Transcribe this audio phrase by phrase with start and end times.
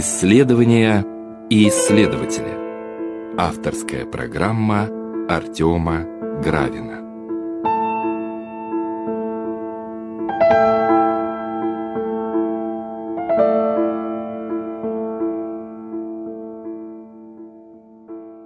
[0.00, 1.04] Исследования
[1.50, 3.36] и исследователи.
[3.36, 4.88] Авторская программа
[5.28, 6.04] Артема
[6.40, 7.04] Гравина.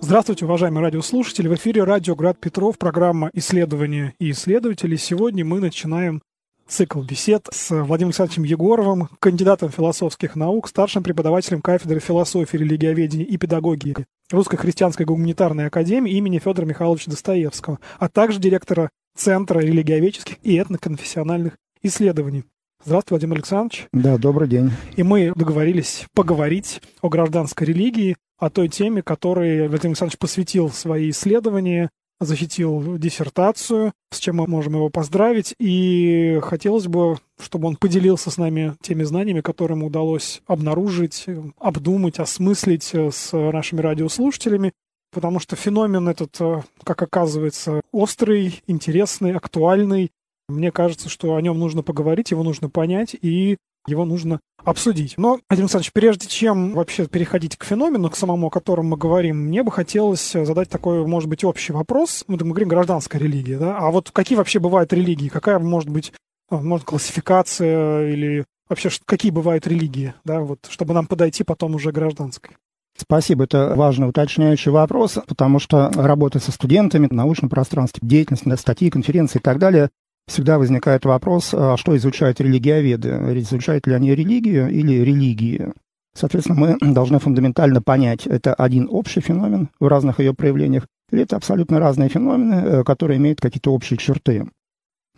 [0.01, 1.49] Здравствуйте, уважаемые радиослушатели.
[1.49, 4.97] В эфире радио «Град Петров», программа «Исследования и исследователи».
[4.97, 6.23] Сегодня мы начинаем
[6.73, 13.37] цикл бесед с Владимиром Александровичем Егоровым, кандидатом философских наук, старшим преподавателем кафедры философии, религиоведения и
[13.37, 20.57] педагогики Русской христианской гуманитарной академии имени Федора Михайловича Достоевского, а также директора Центра религиоведческих и
[20.57, 22.45] этноконфессиональных исследований.
[22.83, 23.87] Здравствуйте, Владимир Александрович.
[23.93, 24.71] Да, добрый день.
[24.97, 31.11] И мы договорились поговорить о гражданской религии, о той теме, которой Владимир Александрович посвятил свои
[31.11, 31.91] исследования,
[32.25, 35.55] защитил диссертацию, с чем мы можем его поздравить.
[35.59, 41.27] И хотелось бы, чтобы он поделился с нами теми знаниями, которые ему удалось обнаружить,
[41.59, 44.73] обдумать, осмыслить с нашими радиослушателями.
[45.13, 46.39] Потому что феномен этот,
[46.85, 50.11] как оказывается, острый, интересный, актуальный.
[50.49, 55.15] Мне кажется, что о нем нужно поговорить, его нужно понять и его нужно обсудить.
[55.17, 59.39] Но, Владимир Александрович, прежде чем вообще переходить к феномену, к самому, о котором мы говорим,
[59.39, 62.25] мне бы хотелось задать такой, может быть, общий вопрос.
[62.29, 63.77] Мы, мы говорим гражданская религия, да?
[63.79, 65.29] А вот какие вообще бывают религии?
[65.29, 66.13] Какая может быть,
[66.51, 71.93] а, может, классификация или вообще какие бывают религии, да, вот, чтобы нам подойти потом уже
[71.93, 72.57] гражданской?
[72.97, 79.39] Спасибо, это важный уточняющий вопрос, потому что работа со студентами научном пространстве, деятельность, статьи, конференции
[79.39, 79.91] и так далее
[80.27, 83.09] всегда возникает вопрос, а что изучают религиоведы?
[83.41, 85.73] Изучают ли они религию или религии?
[86.15, 91.37] Соответственно, мы должны фундаментально понять, это один общий феномен в разных ее проявлениях, или это
[91.37, 94.47] абсолютно разные феномены, э, которые имеют какие-то общие черты.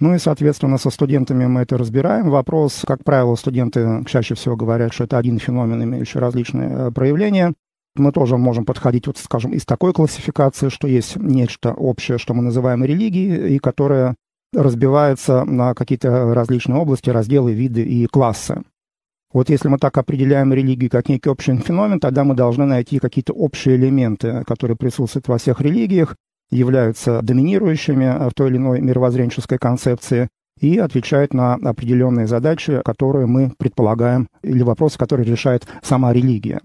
[0.01, 2.29] Ну и, соответственно, со студентами мы это разбираем.
[2.29, 7.55] Вопрос, как правило, студенты чаще всего говорят, что это один феномен, имеющий различные э, проявления.
[7.97, 12.43] Мы тоже можем подходить, вот, скажем, из такой классификации, что есть нечто общее, что мы
[12.43, 14.17] называем религией, и которое
[14.55, 18.63] разбивается на какие-то различные области, разделы, виды и классы.
[19.33, 23.33] Вот если мы так определяем религию как некий общий феномен, тогда мы должны найти какие-то
[23.33, 26.15] общие элементы, которые присутствуют во всех религиях,
[26.51, 30.29] являются доминирующими в той или иной мировоззренческой концепции
[30.61, 36.61] и отвечают на определенные задачи, которые мы предполагаем, или вопросы, которые решает сама религия.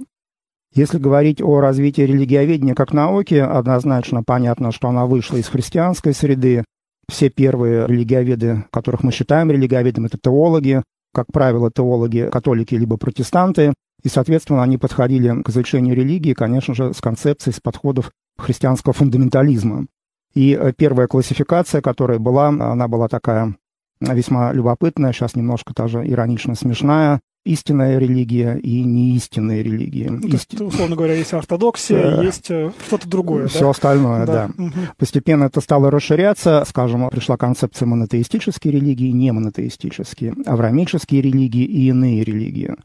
[0.75, 6.63] Если говорить о развитии религиоведения как науки, однозначно понятно, что она вышла из христианской среды,
[7.09, 10.83] все первые религиоведы, которых мы считаем религиоведами, это теологи,
[11.13, 16.93] как правило, теологи католики либо протестанты, и, соответственно, они подходили к изучению религии, конечно же,
[16.93, 19.87] с концепцией, с подходов христианского фундаментализма.
[20.33, 23.55] И э, первая классификация, которая была, она была такая
[23.99, 30.09] весьма любопытная, сейчас немножко даже иронично смешная истинная религия и неистинная религия.
[30.09, 30.53] Ну, Ист...
[30.53, 33.47] есть, условно говоря, есть ортодоксия, есть э, что-то другое.
[33.47, 33.69] Все да?
[33.69, 34.47] остальное, да.
[34.47, 34.63] да.
[34.63, 34.73] Угу.
[34.97, 36.63] Постепенно это стало расширяться.
[36.67, 42.75] Скажем, пришла концепция монотеистической религии, не монотеистические, аврамические религии и иные религии.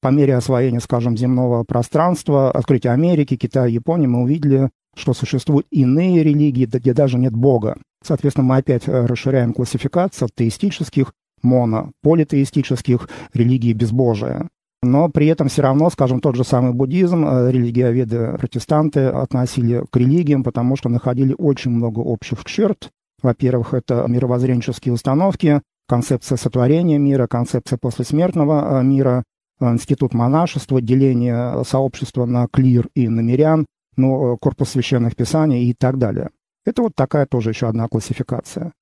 [0.00, 6.22] По мере освоения, скажем, земного пространства, открытия Америки, Китая, Японии, мы увидели, что существуют иные
[6.22, 7.76] религии, где даже нет Бога.
[8.04, 11.12] Соответственно, мы опять э, расширяем классификацию от теистических
[11.42, 14.48] моно, политеистических религий безбожия.
[14.82, 19.96] Но при этом все равно, скажем, тот же самый буддизм, э, религиоведы, протестанты относили к
[19.96, 22.90] религиям, потому что находили очень много общих черт.
[23.20, 29.24] Во-первых, это мировоззренческие установки, концепция сотворения мира, концепция послесмертного э, мира,
[29.60, 33.66] э, институт монашества, деление сообщества на клир и на мирян,
[33.96, 36.30] ну, корпус священных писаний и так далее.
[36.64, 38.72] Это вот такая тоже еще одна классификация.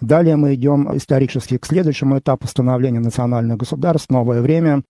[0.00, 4.82] Далее мы идем исторически к следующему этапу становления национальных государств, новое время,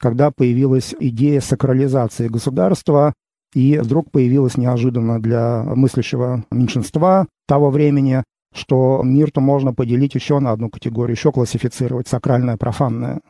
[0.00, 3.12] когда появилась идея сакрализации государства,
[3.52, 8.24] и вдруг появилось неожиданно для мыслящего меньшинства того времени,
[8.54, 13.20] что мир-то можно поделить еще на одну категорию, еще классифицировать сакральное, профанное.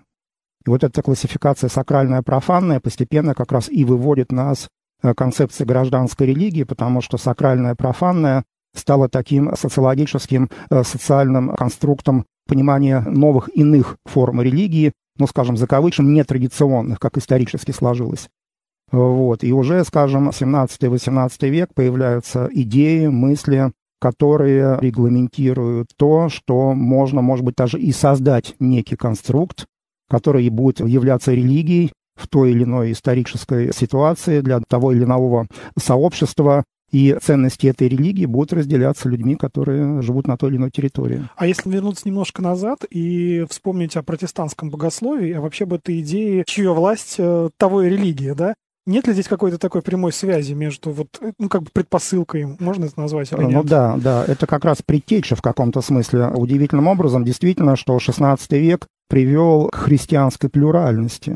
[0.66, 4.68] И вот эта классификация сакральное, профанное постепенно как раз и выводит нас
[5.02, 8.44] к концепции гражданской религии, потому что сакральное, профанное
[8.74, 16.12] стало таким социологическим, э, социальным конструктом понимания новых иных форм религии, ну, скажем, за кавычем,
[16.12, 18.28] нетрадиционных, как исторически сложилось.
[18.90, 19.42] Вот.
[19.42, 27.56] И уже, скажем, 17-18 век появляются идеи, мысли, которые регламентируют то, что можно, может быть,
[27.56, 29.66] даже и создать некий конструкт,
[30.10, 35.48] который будет являться религией в той или иной исторической ситуации для того или иного
[35.78, 41.28] сообщества, и ценности этой религии будут разделяться людьми, которые живут на той или иной территории.
[41.34, 46.44] А если вернуться немножко назад и вспомнить о протестантском богословии, а вообще об этой идее,
[46.46, 48.54] чья власть, э, того и религия, да?
[48.86, 51.08] Нет ли здесь какой-то такой прямой связи между вот,
[51.38, 53.56] ну, как бы предпосылкой, можно это назвать или ну нет?
[53.56, 56.28] Ну да, да, это как раз предтеча в каком-то смысле.
[56.28, 61.34] Удивительным образом, действительно, что XVI век привел к христианской плюральности.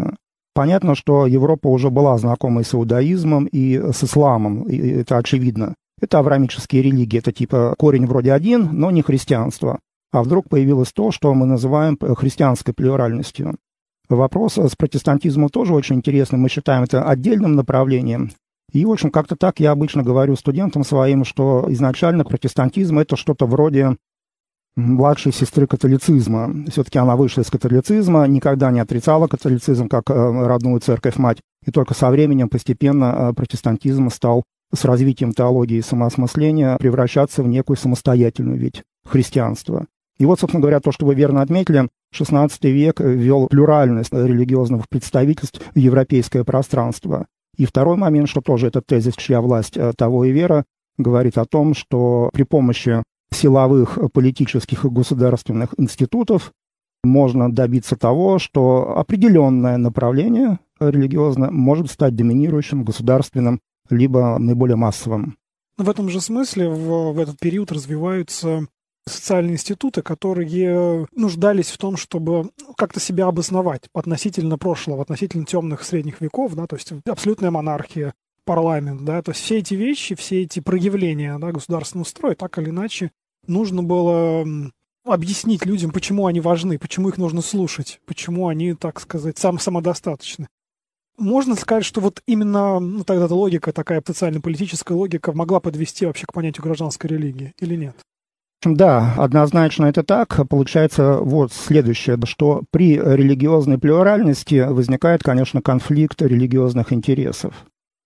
[0.58, 5.76] Понятно, что Европа уже была знакома и с иудаизмом, и с исламом, и это очевидно.
[6.00, 9.78] Это аврамические религии, это типа корень вроде один, но не христианство.
[10.10, 13.55] А вдруг появилось то, что мы называем христианской плюральностью.
[14.08, 16.40] Вопрос с протестантизмом тоже очень интересный.
[16.40, 18.32] Мы считаем это отдельным направлением.
[18.72, 23.46] И, в общем, как-то так я обычно говорю студентам своим, что изначально протестантизм– это что-то
[23.46, 23.96] вроде
[24.78, 26.54] младшей сестры католицизма.
[26.70, 31.38] Все-таки она вышла из католицизма, никогда не отрицала католицизм как э, родную церковь-мать.
[31.66, 37.48] И только со временем постепенно э, протестантизм стал с развитием теологии и самоосмысления превращаться в
[37.48, 39.86] некую самостоятельную ведь христианство.
[40.19, 45.60] И вот, собственно говоря, то, что вы верно отметили, XVI век ввел плюральность религиозных представительств
[45.75, 47.26] в европейское пространство.
[47.56, 50.64] И второй момент, что тоже этот тезис «чья власть, э, того и вера»,
[50.98, 56.52] говорит о том, что при помощи силовых, политических и государственных институтов
[57.04, 63.60] можно добиться того, что определенное направление религиозное может стать доминирующим, государственным,
[63.90, 65.36] либо наиболее массовым.
[65.76, 68.66] В этом же смысле в, в этот период развиваются
[69.06, 76.20] социальные институты, которые нуждались в том, чтобы как-то себя обосновать относительно прошлого, относительно темных средних
[76.20, 78.12] веков, да, то есть абсолютная монархия,
[78.44, 82.70] парламент, да, то есть все эти вещи, все эти проявления да, государственного строя, так или
[82.70, 83.10] иначе,
[83.49, 84.47] нужно было
[85.05, 90.49] объяснить людям, почему они важны, почему их нужно слушать, почему они, так сказать, сам самодостаточны.
[91.19, 96.33] Можно сказать, что вот именно ну, тогда-то логика, такая социально-политическая логика могла подвести вообще к
[96.33, 97.97] понятию гражданской религии или нет?
[98.65, 100.49] Да, однозначно это так.
[100.49, 107.55] Получается вот следующее, что при религиозной плюральности возникает, конечно, конфликт религиозных интересов.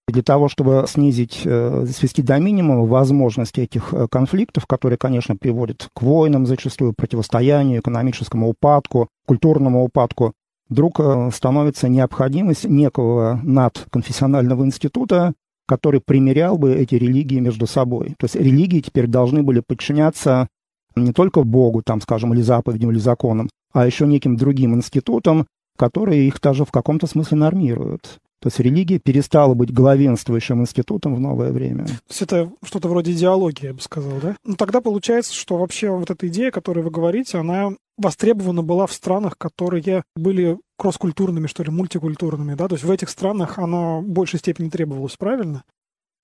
[0.09, 5.89] Для того, чтобы снизить, э, свести до минимума возможности этих э, конфликтов, которые, конечно, приводят
[5.95, 10.33] к войнам зачастую, противостоянию, экономическому упадку, культурному упадку,
[10.69, 15.35] вдруг э, становится необходимость некого надконфессионального института,
[15.69, 18.15] который примерял бы эти религии между собой.
[18.19, 20.49] То есть религии теперь должны были подчиняться
[20.97, 25.47] не только Богу, там, скажем, или заповедям, или законам, а еще неким другим институтам,
[25.79, 28.19] которые их даже в каком-то смысле нормируют.
[28.43, 31.87] То есть религия перестала быть главенствующим институтом в новое время.
[31.87, 34.35] То есть это что-то вроде идеологии, я бы сказал, да?
[34.45, 38.89] Ну тогда получается, что вообще вот эта идея, о которой вы говорите, она востребована была
[38.89, 42.67] в странах, которые были кросс-культурными, что ли, мультикультурными, да?
[42.67, 45.63] То есть в этих странах она в большей степени требовалась, правильно?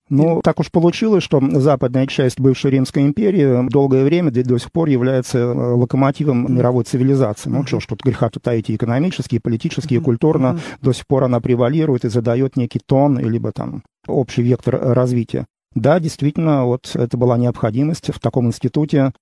[0.09, 4.89] Ну, так уж получилось, что западная часть бывшей Римской империи долгое время до сих пор
[4.89, 7.49] является э, локомотивом мировой цивилизации.
[7.49, 10.59] Ну, что ж, тут греха тут таить и экономически, и политически, и культурно.
[10.81, 15.45] До сих пор она превалирует и задает некий тон, либо там общий вектор развития.
[15.75, 19.13] Да, действительно, вот это была необходимость в таком институте.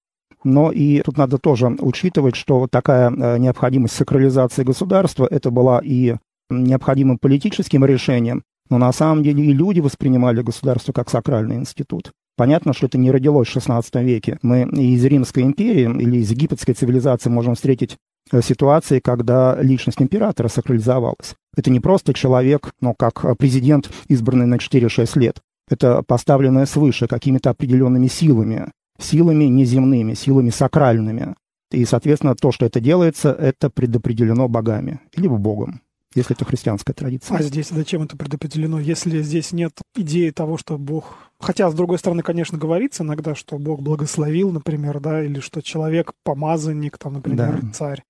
[0.43, 6.15] Но и тут надо тоже учитывать, что такая э, необходимость сакрализации государства, это была и
[6.49, 12.11] необходимым политическим решением, но на самом деле и люди воспринимали государство как сакральный институт.
[12.35, 14.37] Понятно, что это не родилось в XVI веке.
[14.43, 17.97] Мы из Римской империи или из египетской цивилизации можем встретить
[18.31, 21.33] э, ситуации, когда личность императора сакрализовалась.
[21.55, 25.39] Это не просто человек, но как президент, избранный на 4-6 лет.
[25.67, 31.35] Это поставленное свыше какими-то определенными силами, силами неземными, силами сакральными.
[31.71, 35.81] И, соответственно, то, что это делается, это предопределено богами, либо богом
[36.15, 37.37] если это христианская традиция.
[37.37, 41.17] А здесь зачем это предопределено, если здесь нет идеи того, что Бог...
[41.39, 46.13] Хотя, с другой стороны, конечно, говорится иногда, что Бог благословил, например, да, или что человек
[46.23, 47.71] помазанник, там, например, да.
[47.71, 48.03] царь.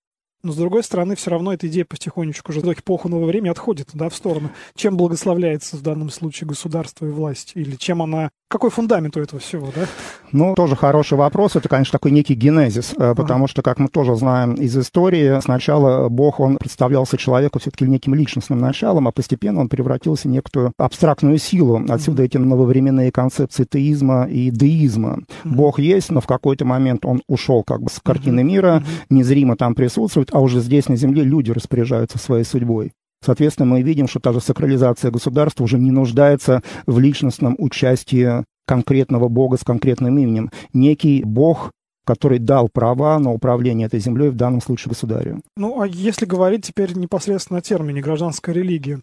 [0.43, 3.89] Но, с другой стороны, все равно эта идея потихонечку уже до эпоху нового времени отходит
[3.93, 4.51] да, в сторону.
[4.75, 7.51] Чем благословляется в данном случае государство и власть?
[7.55, 8.29] Или чем она...
[8.49, 9.87] Какой фундамент у этого всего, да?
[10.31, 11.57] Ну, тоже хороший вопрос.
[11.57, 13.51] Это, конечно, такой некий генезис, э, потому ага.
[13.51, 18.59] что, как мы тоже знаем из истории, сначала Бог, он представлялся человеку все-таки неким личностным
[18.59, 21.83] началом, а постепенно он превратился в некую абстрактную силу.
[21.89, 25.19] Отсюда эти нововременные концепции теизма и деизма.
[25.43, 29.75] Бог есть, но в какой-то момент он ушел как бы с картины мира, незримо там
[29.75, 32.93] присутствует, а уже здесь на Земле люди распоряжаются своей судьбой.
[33.23, 39.27] Соответственно, мы видим, что та же сакрализация государства уже не нуждается в личностном участии конкретного
[39.27, 40.51] бога с конкретным именем.
[40.73, 41.71] Некий бог
[42.05, 45.41] который дал права на управление этой землей, в данном случае государю.
[45.57, 49.01] Ну, а если говорить теперь непосредственно о термине гражданская религия,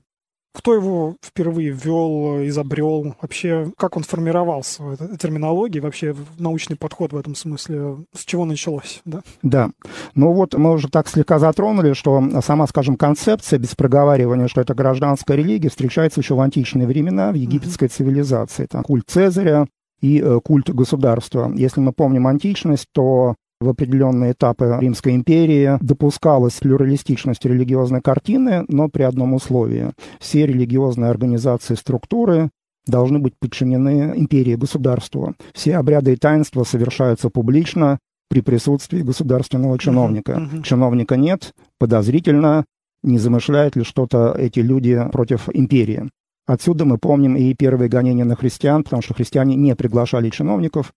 [0.55, 3.17] Кто его впервые ввел, изобрел?
[3.21, 4.85] Вообще, как он формировался?
[4.93, 7.97] Это терминология, вообще научный подход в этом смысле?
[8.15, 9.03] С чего началось?
[9.05, 9.71] Да, да.
[10.15, 14.75] ну вот мы уже так слегка затронули, что сама, скажем, концепция без проговаривания, что это
[14.75, 17.97] гражданская религия, встречается еще в античные времена в египетской mm-hmm.
[17.97, 18.67] цивилизации.
[18.67, 19.67] Там культ Цезаря
[20.01, 21.51] и э, культ государства.
[21.57, 23.35] Если мы помним античность, то
[23.65, 29.93] в определенные этапы Римской империи допускалась плюралистичность религиозной картины, но при одном условии.
[30.21, 32.51] Все религиозные организации, структуры
[32.87, 35.35] должны быть подчинены империи, государству.
[35.53, 40.33] Все обряды и таинства совершаются публично при присутствии государственного чиновника.
[40.33, 40.63] Uh-huh, uh-huh.
[40.63, 42.65] Чиновника нет, подозрительно,
[43.03, 46.11] не замышляют ли что-то эти люди против империи.
[46.47, 50.93] Отсюда мы помним и первые гонения на христиан, потому что христиане не приглашали чиновников,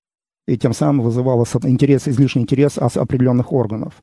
[0.48, 3.96] и тем самым вызывался интерес, излишний интерес определенных органов.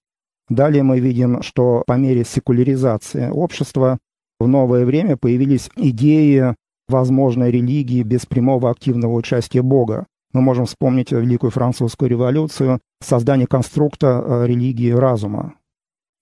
[0.49, 3.99] Далее мы видим, что по мере секуляризации общества
[4.39, 6.55] в новое время появились идеи
[6.89, 10.07] возможной религии без прямого активного участия Бога.
[10.33, 15.55] Мы можем вспомнить Великую Французскую революцию, создание конструкта э, религии разума.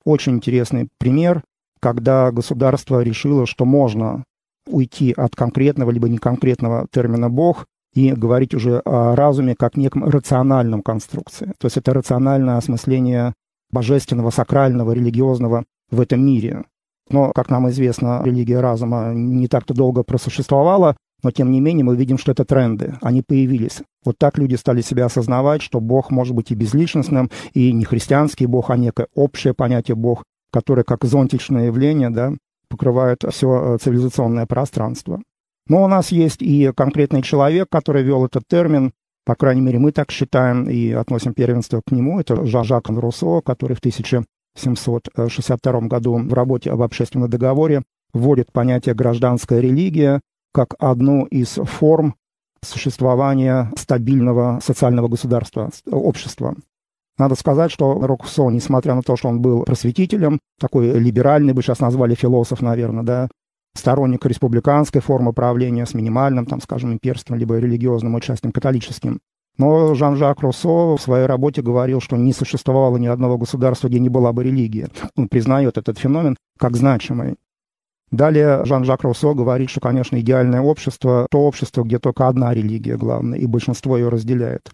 [0.05, 1.43] Очень интересный пример,
[1.81, 4.25] когда государство решило, что можно
[4.69, 10.83] уйти от конкретного либо неконкретного термина «бог» и говорить уже о разуме как неком рациональном
[10.83, 11.53] конструкции.
[11.59, 13.35] То есть это рациональное осмысление
[13.71, 16.65] божественного, сакрального, религиозного в этом мире.
[17.11, 21.97] Но, как нам известно, религия разума не так-то долго просуществовала, но тем не менее мы
[21.97, 23.83] видим, что это тренды, они появились.
[24.05, 28.47] Вот так люди стали себя осознавать, что Бог может быть и безличностным, и не христианский
[28.47, 32.33] Бог, а некое общее понятие Бог, которое как зонтичное явление да,
[32.69, 35.21] покрывает все э, цивилизационное пространство.
[35.73, 38.93] Но у нас есть и конкретный человек, который вел этот термин,
[39.25, 42.21] по крайней мере, мы так считаем и относим первенство к нему.
[42.21, 49.61] Это Жан-Жак Руссо, который в 1762 году в работе об общественном договоре вводит понятие «гражданская
[49.61, 50.21] религия»
[50.53, 52.17] как одну из форм
[52.63, 56.55] существования стабильного социального государства, общества.
[57.17, 61.81] Надо сказать, что Рокуссо, несмотря на то, что он был просветителем, такой либеральный, бы сейчас
[61.81, 63.29] назвали философ, наверное, да,
[63.75, 69.21] сторонник республиканской формы правления с минимальным, там, скажем, имперским либо религиозным участием католическим.
[69.59, 74.09] Но Жан-Жак Руссо в своей работе говорил, что не существовало ни одного государства, где не
[74.09, 74.89] была бы религия.
[75.17, 77.37] Он признает этот феномен как значимый.
[78.11, 83.39] Далее Жан-Жак Руссо говорит, что, конечно, идеальное общество– то общество, где только одна религия главная,
[83.39, 84.71] и большинство ее разделяет.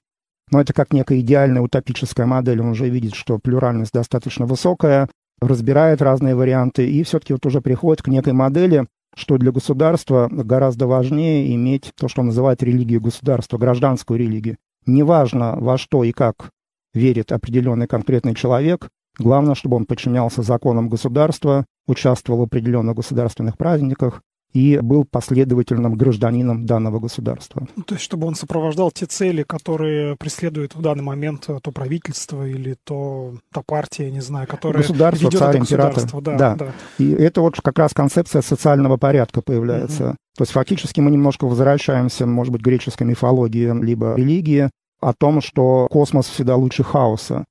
[0.50, 2.60] Но это как некая идеальная утопическая модель.
[2.60, 5.08] Он уже видит, что плюральность достаточно высокая,
[5.40, 10.86] разбирает разные варианты и все-таки вот уже приходит к некой модели, что для государства гораздо
[10.86, 14.56] важнее иметь то, что он называет религию государства, гражданскую религию.
[14.86, 16.50] Неважно, во что и как
[16.94, 24.22] верит определенный конкретный человек, главное, чтобы он подчинялся законам государства, участвовал в определенных государственных праздниках,
[24.52, 27.66] и был последовательным гражданином данного государства.
[27.76, 32.46] Ну, то есть, чтобы он сопровождал те цели, которые преследует в данный момент то правительство
[32.46, 36.22] или то та партия, не знаю, которая государство, ведет царь, император.
[36.22, 36.54] Да, да.
[36.54, 36.72] да.
[36.98, 40.10] И это вот как раз концепция социального порядка появляется.
[40.10, 40.16] Угу.
[40.36, 45.40] То есть фактически мы немножко возвращаемся, может быть, к греческой мифологии либо религии, о том,
[45.40, 47.44] что космос всегда лучше хаоса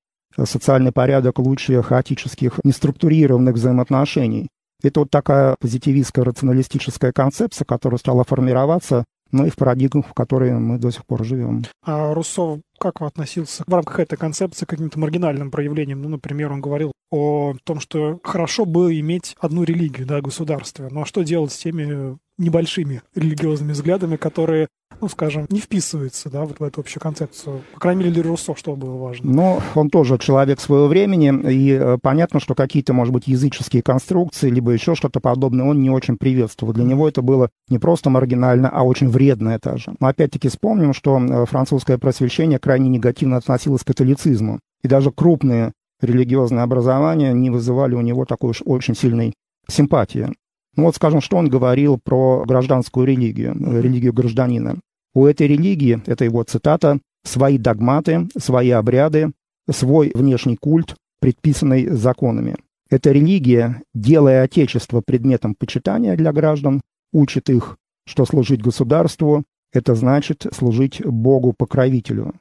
[0.46, 4.50] социальный порядок лучше хаотических, неструктурированных взаимоотношений.
[4.84, 10.54] Это вот такая позитивистская рационалистическая концепция, которая стала формироваться ну и в парадигмах, в которой
[10.54, 11.66] мы до сих пор живем.
[11.84, 16.02] А Руссо как относился в рамках этой концепции к каким-то маргинальным проявлениям?
[16.02, 20.88] Ну, например, он говорил о том, что хорошо бы иметь одну религию, да, государство.
[20.92, 24.68] Ну а что делать с теми небольшими религиозными взглядами, которые,
[25.02, 27.62] ну, скажем, не вписываются да, вот в эту общую концепцию.
[27.74, 29.32] По крайней мере, для Руссо что было важно?
[29.32, 34.50] Ну, он тоже человек своего времени, и э, понятно, что какие-то, может быть, языческие конструкции,
[34.50, 36.74] либо еще что-то подобное он не очень приветствовал.
[36.74, 39.96] Для него это было не просто маргинально, а очень вредно это же.
[40.00, 44.60] Но опять-таки вспомним, что э, французское просвещение крайне негативно относилось к католицизму.
[44.84, 49.34] И даже крупные религиозные образования не вызывали у него такой уж очень сильной
[49.68, 50.30] симпатии.
[50.78, 54.76] Ну вот, скажем, что он говорил про гражданскую религию, религию гражданина.
[55.16, 59.32] У этой религии, это его цитата, свои догматы, свои обряды,
[59.70, 62.56] свой внешний культ, предписанный законами.
[62.90, 66.82] Эта религия, делая Отечество предметом почитания для граждан,
[67.12, 69.44] учит их, что служить государству–
[69.74, 72.36] это значит служить Богу-покровителю.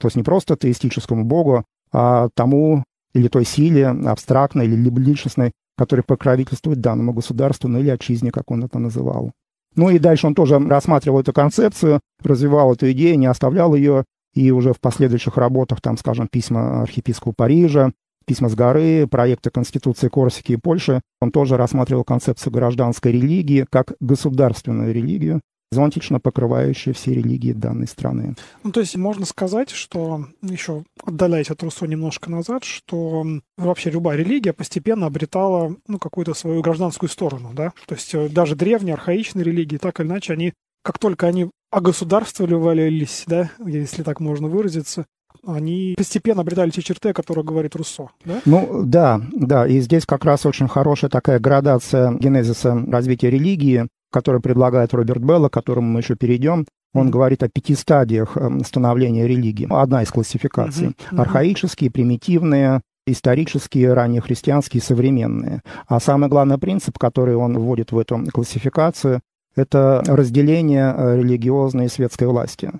[0.00, 6.04] То есть не просто теистическому Богу, а тому или той силе, абстрактной или личностной, который
[6.04, 9.32] покровительствует данному государству, ну или отчизне, как он это называл.
[9.74, 14.04] Ну и дальше он тоже рассматривал эту концепцию, развивал эту идею, не оставлял ее,
[14.34, 17.92] и уже в последующих работах, там, скажем, письма архиепископу Парижа,
[18.26, 23.94] письма с горы, проекты Конституции Корсики и Польши, он тоже рассматривал концепцию гражданской религии как
[24.00, 25.40] государственную религию,
[25.76, 28.34] зонтично покрывающую все религии данной страны.
[28.64, 33.24] Ну, то есть можно сказать, что, еще отдаляясь от Руссо немножко назад, что
[33.56, 37.72] вообще любая религия постепенно обретала ну, какую-то свою гражданскую сторону, да?
[37.86, 43.24] То есть э, даже древние, архаичные религии, так или иначе, они, как только они огосударствовались,
[43.26, 45.04] да, если так можно выразиться,
[45.46, 48.40] они постепенно обретали те черты, о которых говорит Руссо, да?
[48.44, 54.40] Ну, да, да, и здесь как раз очень хорошая такая градация генезиса развития религии, которую
[54.40, 56.64] предлагает Роберт Белла, к которому мы еще перейдем.
[56.94, 59.66] Он говорит о пяти стадиях эм, становления религии.
[59.68, 60.96] Одна из классификаций.
[61.10, 65.60] Архаические, примитивные, исторические, раннехристианские, современные.
[65.86, 69.20] А самый главный принцип, который он вводит в эту классификацию,
[69.54, 72.72] это разделение э, религиозной и светской власти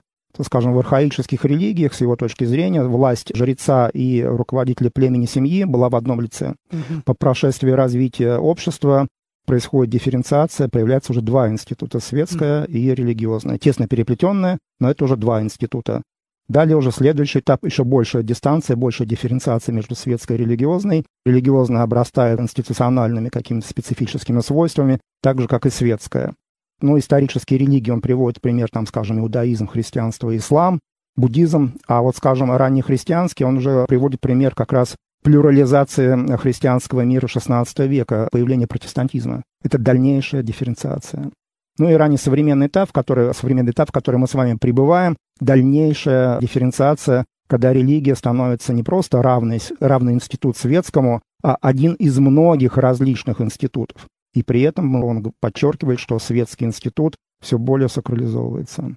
[0.43, 5.89] скажем, в архаических религиях, с его точки зрения, власть жреца и руководителя племени семьи была
[5.89, 6.57] в одном лице.
[6.71, 7.03] Угу.
[7.07, 9.09] По прошествии развития общества
[9.47, 12.73] происходит дифференциация, появляются уже два института, светское угу.
[12.73, 13.59] и религиозное.
[13.59, 16.03] Тесно переплетенное, но это уже два института.
[16.49, 21.05] Далее уже следующий этап, еще большая дистанция, большая дифференциация между светской и религиозной.
[21.25, 26.35] Религиозная обрастает институциональными какими-то специфическими свойствами, так же, как и светская
[26.81, 30.81] ну, исторические религии он приводит пример, там, скажем, иудаизм, христианство, ислам,
[31.17, 37.67] буддизм, а вот, скажем, раннехристианский, он уже приводит пример как раз плюрализации христианского мира XVI
[37.89, 39.43] века, появления протестантизма.
[39.65, 41.33] Это дальнейшая дифференциация.
[41.79, 45.17] Ну и ранее современный этап, в который, современный этап, в который мы с вами пребываем,
[45.41, 52.79] дальнейшая дифференциация, когда религия становится не просто равный, равный институт светскому, а один из многих
[52.79, 54.07] различных институтов.
[54.33, 58.95] И при этом он подчеркивает, что светский институт все более сакрализовывается.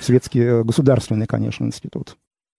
[0.00, 2.16] Светский э, государственный, конечно, институт.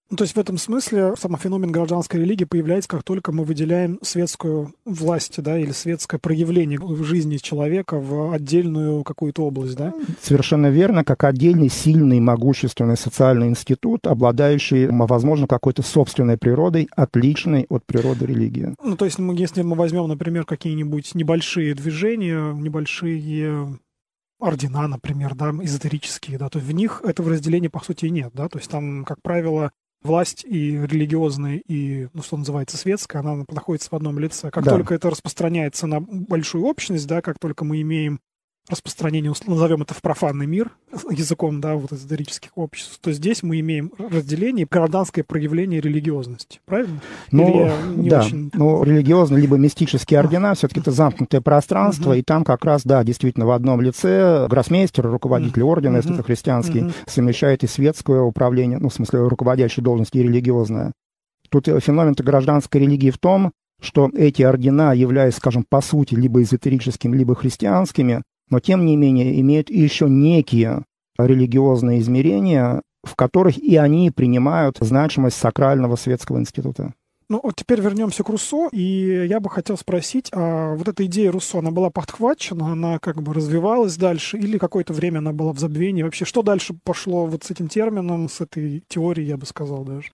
[0.10, 4.00] Ну, то есть в этом смысле сам феномен гражданской религии появляется, как только мы выделяем
[4.02, 9.94] светскую власть, да, или светское проявление в жизни человека в отдельную какую-то область, да?
[10.22, 17.86] Совершенно верно, как отдельный сильный, могущественный социальный институт, обладающий, возможно, какой-то собственной природой, отличной от
[17.86, 18.76] природы религии.
[18.82, 23.78] Ну, то есть, если мы возьмем, например, какие-нибудь небольшие движения, небольшие
[24.40, 28.58] ордена, например, да, эзотерические, да, то в них этого разделения, по сути, нет, да, то
[28.58, 29.72] есть там, как правило,
[30.08, 34.50] власть и религиозная, и, ну, что называется, светская, она находится в одном лице.
[34.50, 34.72] Как да.
[34.72, 38.20] только это распространяется на большую общность, да, как только мы имеем
[38.70, 40.72] распространение, назовем это в профанный мир,
[41.10, 47.02] языком, да, вот эзотерических обществ, то здесь мы имеем разделение, гражданское проявление религиозности, правильно?
[47.32, 47.70] Ну,
[48.10, 48.52] да, очень...
[48.54, 53.46] ну, религиозные либо мистические ордена, все-таки это замкнутое пространство, и там как раз, да, действительно,
[53.46, 58.94] в одном лице гроссмейстер, руководитель ордена, если это христианский, совмещает и светское управление, ну, в
[58.94, 60.94] смысле, руководящей должности, и религиозное.
[61.50, 63.52] Тут феномен гражданской религии в том,
[63.82, 69.40] что эти ордена, являясь, скажем, по сути, либо эзотерическими, либо христианскими, но тем не менее
[69.42, 70.84] имеют еще некие
[71.18, 76.94] религиозные измерения, в которых и они принимают значимость сакрального светского института.
[77.30, 81.30] Ну, вот теперь вернемся к Руссо, и я бы хотел спросить, а вот эта идея
[81.30, 85.60] Руссо, она была подхвачена, она как бы развивалась дальше, или какое-то время она была в
[85.60, 86.04] забвении?
[86.04, 90.12] Вообще, что дальше пошло вот с этим термином, с этой теорией, я бы сказал даже?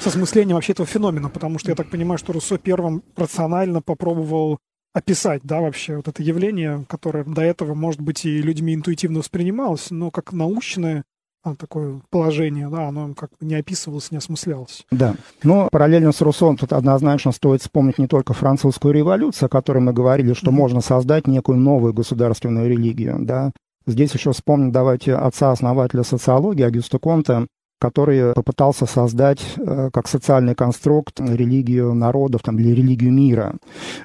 [0.00, 4.58] С осмыслением вообще этого феномена, потому что я так понимаю, что Руссо первым рационально попробовал
[4.92, 9.90] описать, да, вообще вот это явление, которое до этого, может быть, и людьми интуитивно воспринималось,
[9.90, 11.04] но как научное
[11.44, 14.86] а, такое положение, да, оно как бы не описывалось, не осмыслялось.
[14.92, 15.16] Да.
[15.42, 19.92] Но параллельно с Руссо тут однозначно стоит вспомнить не только французскую революцию, о которой мы
[19.92, 20.54] говорили, что mm-hmm.
[20.54, 23.50] можно создать некую новую государственную религию, да.
[23.86, 27.48] Здесь еще вспомним, давайте, отца-основателя социологии Агюста Конта,
[27.82, 33.56] который попытался создать э, как социальный конструкт религию народов там, или религию мира.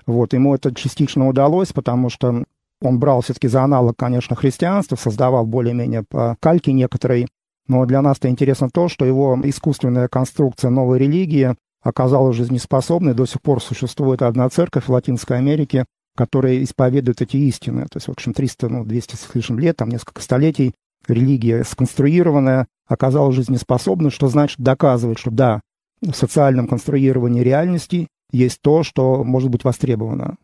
[0.07, 2.43] Вот, ему это частично удалось, потому что
[2.81, 7.27] он брал все-таки за аналог, конечно, христианства, создавал более-менее по кальке некоторой,
[7.67, 13.13] но для нас-то интересно то, что его искусственная конструкция новой религии оказалась жизнеспособной.
[13.13, 15.85] До сих пор существует одна церковь в Латинской Америке,
[16.15, 17.83] которая исповедует эти истины.
[17.83, 20.73] То есть, в общем, 300, ну, 200 с лишним лет, там несколько столетий
[21.07, 25.61] религия сконструированная, оказалась жизнеспособной, что значит доказывать, что да,
[26.01, 30.37] в социальном конструировании реальности есть то, что может быть востребовано.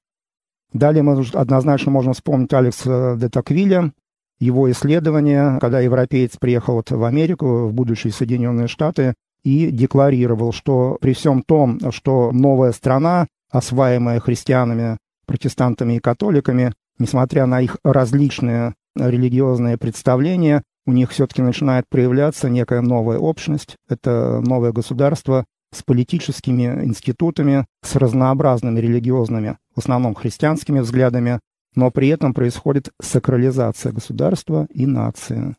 [0.72, 3.94] Далее мы однозначно можем вспомнить Алекса де Таквиля,
[4.40, 10.98] его исследование, когда европеец приехал вот в Америку, в будущие Соединенные Штаты, и декларировал, что
[11.02, 18.74] при всем том, что новая страна, осваиваемая христианами, протестантами и католиками, несмотря на их различные
[18.96, 26.86] религиозные представления, у них все-таки начинает проявляться некая новая общность, это новое государство, с политическими
[26.86, 31.40] институтами, с разнообразными религиозными, в основном христианскими взглядами,
[31.76, 35.56] но при этом происходит сакрализация государства и нации.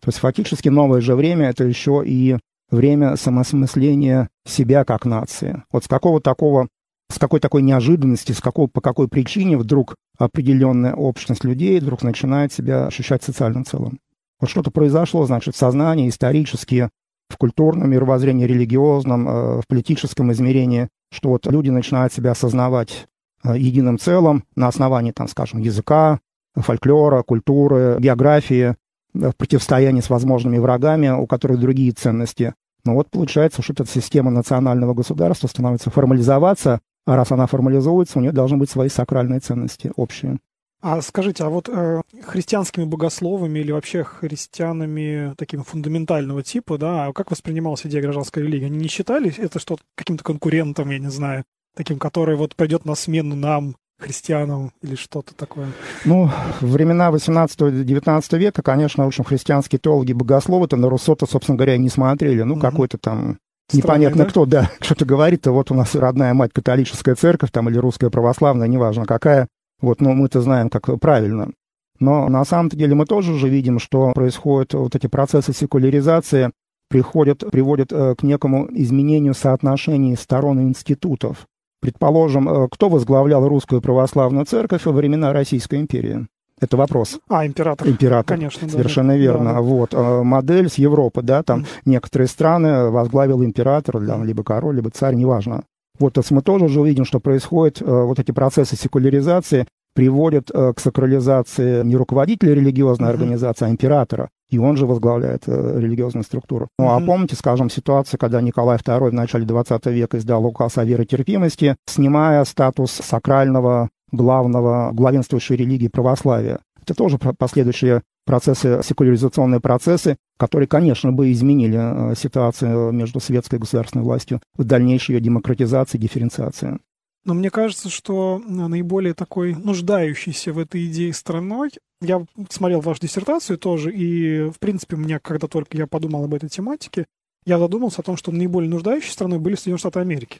[0.00, 2.38] То есть фактически новое же время– это еще и
[2.70, 5.62] время самосмысления себя как нации.
[5.70, 6.68] Вот с какого такого,
[7.12, 12.52] с какой такой неожиданности, с какого, по какой причине вдруг определенная общность людей вдруг начинает
[12.52, 13.98] себя ощущать социальным целым.
[14.40, 16.88] Вот что-то произошло, значит, в сознании исторически,
[17.28, 23.06] в культурном мировоззрении, религиозном, э, в политическом измерении, что вот люди начинают себя осознавать
[23.44, 26.20] э, единым целым на основании, там, скажем, языка,
[26.54, 28.74] фольклора, культуры, географии,
[29.12, 32.54] в противостоянии с возможными врагами, у которых другие ценности.
[32.84, 38.22] Но вот получается, что эта система национального государства становится формализоваться, а раз она формализуется, у
[38.22, 40.38] нее должны быть свои сакральные ценности общие.
[40.82, 47.12] А скажите, а вот э, христианскими богословами или вообще христианами таким фундаментального типа, да, а
[47.12, 48.66] как воспринималась идея гражданской религии?
[48.66, 51.44] Они не считали это что каким-то конкурентом, я не знаю,
[51.76, 55.68] таким, который вот придет на смену нам, христианам или что-то такое?
[56.04, 61.90] Ну, времена 18-19 века, конечно, в общем, христианские теологи, богословы-то на Руссо-то, собственно говоря, не
[61.90, 62.42] смотрели.
[62.42, 63.38] Ну, mm какой-то там
[63.68, 64.30] Странный, непонятно да?
[64.30, 68.10] кто, да, что-то говорит, а вот у нас родная мать католическая церковь там или русская
[68.10, 69.46] православная, неважно какая,
[69.80, 71.50] вот, но мы-то знаем, как правильно.
[71.98, 76.50] Но на самом-то деле мы тоже уже видим, что происходят вот эти процессы секуляризации,
[76.88, 81.46] приходят, приводят э, к некому изменению соотношений сторон и институтов.
[81.80, 86.26] Предположим, э, кто возглавлял русскую православную церковь во времена Российской империи?
[86.60, 87.18] Это вопрос.
[87.28, 87.88] А, император.
[87.88, 88.36] Император.
[88.36, 88.68] Конечно.
[88.68, 89.54] Совершенно да, верно.
[89.54, 89.60] Да.
[89.60, 89.94] Вот.
[89.94, 91.66] Э, модель с Европы, да, там mm.
[91.86, 95.64] некоторые страны возглавил император, да, либо король, либо царь, неважно.
[96.00, 100.50] Вот то есть мы тоже уже увидим, что происходит, э, вот эти процессы секуляризации приводят
[100.52, 103.12] к сакрализации не руководителя религиозной mm-hmm.
[103.12, 106.68] организации, а императора и он же возглавляет э, религиозную структуру.
[106.78, 107.02] Ну, mm-hmm.
[107.02, 111.76] а помните, скажем, ситуацию, когда Николай II в начале 20 века издал указ о веротерпимости,
[111.86, 116.58] снимая статус сакрального главного главенствующей религии православия.
[116.82, 123.58] Это тоже последующие процессы, секуляризационные процессы, которые, конечно, бы изменили э, ситуацию между светской и
[123.58, 126.78] государственной властью в дальнейшей ее демократизации дифференциации.
[127.24, 133.58] Но мне кажется, что наиболее такой нуждающейся в этой идее страной, я смотрел вашу диссертацию
[133.58, 137.06] тоже, и, в принципе, меня, когда только я подумал об этой тематике,
[137.46, 140.38] я задумался о том, что наиболее нуждающей страной были Соединенные Штаты Америки.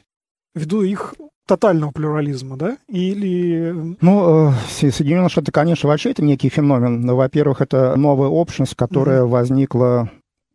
[0.55, 1.15] Ввиду их
[1.47, 2.77] тотального плюрализма, да?
[2.87, 3.95] Или...
[3.99, 7.05] Ну, э, Соединенные Штаты, конечно, вообще это некий феномен.
[7.05, 9.29] Во-первых, это новая общность, которая mm-hmm.
[9.29, 10.11] возникла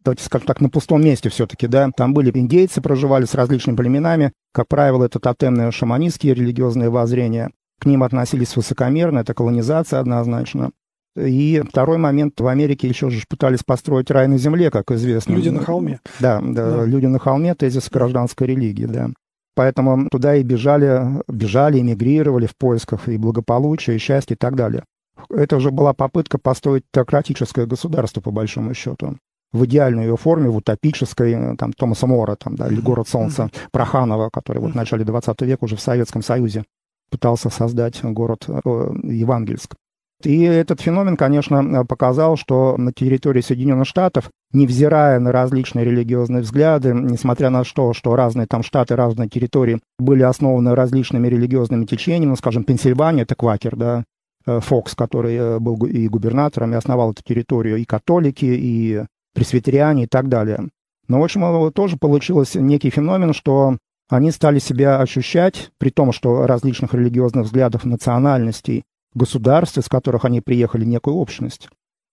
[0.07, 1.91] давайте скажем так, на пустом месте все-таки, да.
[1.97, 4.33] Там были индейцы, проживали с различными племенами.
[4.53, 7.51] Как правило, это тотемные шаманистские религиозные воззрения.
[7.81, 10.71] К ним относились высокомерно, это колонизация однозначно.
[11.17, 15.33] И второй момент, в Америке еще же пытались построить рай на земле, как известно.
[15.33, 16.01] Люди на холме.
[16.21, 16.85] Да, да, да.
[16.85, 19.11] люди на холме, тезис гражданской религии, да.
[19.57, 24.85] Поэтому туда и бежали, бежали, эмигрировали в поисках и благополучия, и счастья и так далее.
[25.31, 29.17] Это уже была попытка построить теократическое государство, по большому счету
[29.53, 33.51] в идеальной ее форме, в утопической, э, там, Томаса Мора, там, да, или «Город солнца».
[33.73, 36.65] Проханова, который вот в начале 20 века уже в Советском Союзе
[37.11, 38.61] пытался создать город э,
[39.05, 39.75] Евангельск.
[40.23, 46.95] И этот феномен, конечно, показал, что на территории Соединенных Штатов, невзирая на различные религиозные взгляды,
[46.95, 52.37] несмотря на то, что разные там штаты, разные территории были основаны различными религиозными течениями, ну,
[52.37, 54.05] скажем, Пенсильвания, это квакер, да,
[54.47, 60.07] э, Фокс, который был и губернатором, и основал эту территорию, и католики, и пресвитериане и
[60.07, 60.69] так далее.
[61.09, 63.77] Но, в общем, тоже получилось некий феномен, что
[64.09, 68.83] они стали себя ощущать, при том, что различных религиозных взглядов, национальностей,
[69.17, 71.69] государств, из которых они приехали, некую общность.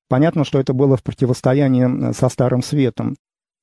[0.10, 3.16] Понятно, что это было в противостоянии со Старым Светом,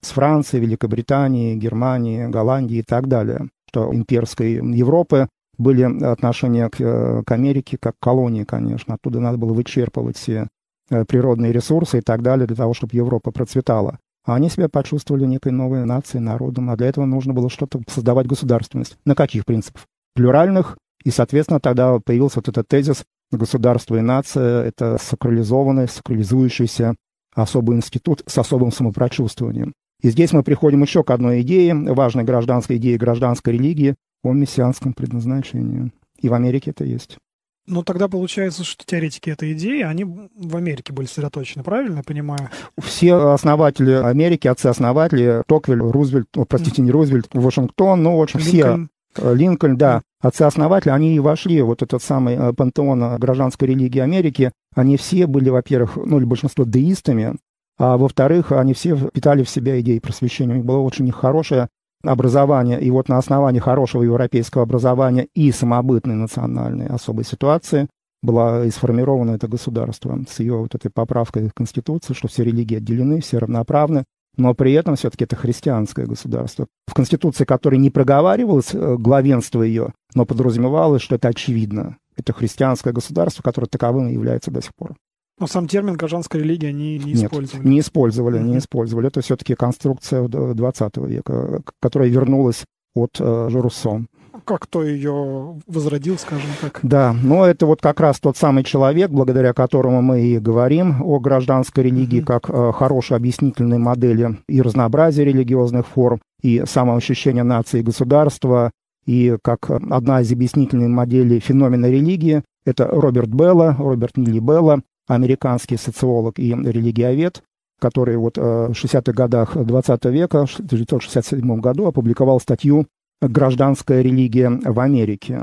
[0.02, 7.32] с Францией, Великобританией, Германией, Голландией и так далее, что имперской Европы были отношения к, к
[7.32, 8.94] Америке как к колонии, конечно.
[8.94, 10.48] Оттуда надо было вычерпывать все
[10.90, 14.00] Э, природные ресурсы и так далее для того, чтобы Европа процветала.
[14.24, 18.26] А они себя почувствовали некой новой нацией, народом, а для этого нужно было что-то создавать
[18.26, 18.98] государственность.
[19.04, 19.86] На каких принципах?
[20.14, 26.94] Плюральных, и, соответственно, тогда появился вот этот тезис «государство и нация»— это сакрализованный, сакрализующийся
[27.34, 29.72] особый институт с особым самопрочувствованием.
[30.02, 34.94] И здесь мы приходим еще к одной идее, важной гражданской идее гражданской религии о мессианском
[34.94, 35.92] предназначении.
[36.20, 37.18] И в Америке это есть.
[37.66, 42.50] Ну, тогда получается, что теоретики этой идеи, они в Америке были сосредоточены, правильно я понимаю?
[42.80, 48.90] Все основатели Америки, отцы-основатели, Токвиль, Рузвельт, о, простите, не Рузвельт, Вашингтон, ну, в общем, Линкольн.
[49.14, 54.52] все, Линкольн, да, отцы-основатели, они и вошли вот этот самый э, пантеон гражданской религии Америки,
[54.74, 57.36] они все были, во-первых, ну, или большинство деистами,
[57.78, 60.52] а во-вторых, они все питали в себя идеи просвещения.
[60.52, 61.68] У них была очень хорошая
[62.02, 67.88] образования, и вот на основании хорошего европейского образования и самобытной национальной особой ситуации
[68.22, 73.20] была сформировано это государство с ее вот этой поправкой в Конституции, что все религии отделены,
[73.20, 74.04] все равноправны,
[74.36, 76.66] но при этом все-таки это христианское государство.
[76.86, 81.98] В Конституции, которой не проговаривалось э, главенство ее, но подразумевалось, что это очевидно.
[82.16, 84.94] Это христианское государство, которое таковым и является до сих пор.
[85.38, 87.66] Но сам термин гражданская религия они не Нет, использовали.
[87.66, 88.44] не использовали, mm-hmm.
[88.44, 89.08] не использовали.
[89.08, 92.64] Это все-таки конструкция 20 века, которая вернулась
[92.94, 94.04] от э, Руссо.
[94.44, 96.80] Как кто ее возродил, скажем так.
[96.82, 101.18] Да, но это вот как раз тот самый человек, благодаря которому мы и говорим о
[101.18, 102.24] гражданской религии, mm-hmm.
[102.24, 108.70] как э, хорошей объяснительной модели и разнообразия религиозных форм, и самоощущения нации и государства,
[109.06, 112.42] и как одна из объяснительных моделей феномена религии.
[112.64, 117.42] Это Роберт Белла, Роберт Нилли Белла, американский социолог и религиовед,
[117.80, 122.86] который вот э, в 60-х годах 20 века, в 1967 году опубликовал статью
[123.20, 125.42] «Гражданская религия в Америке».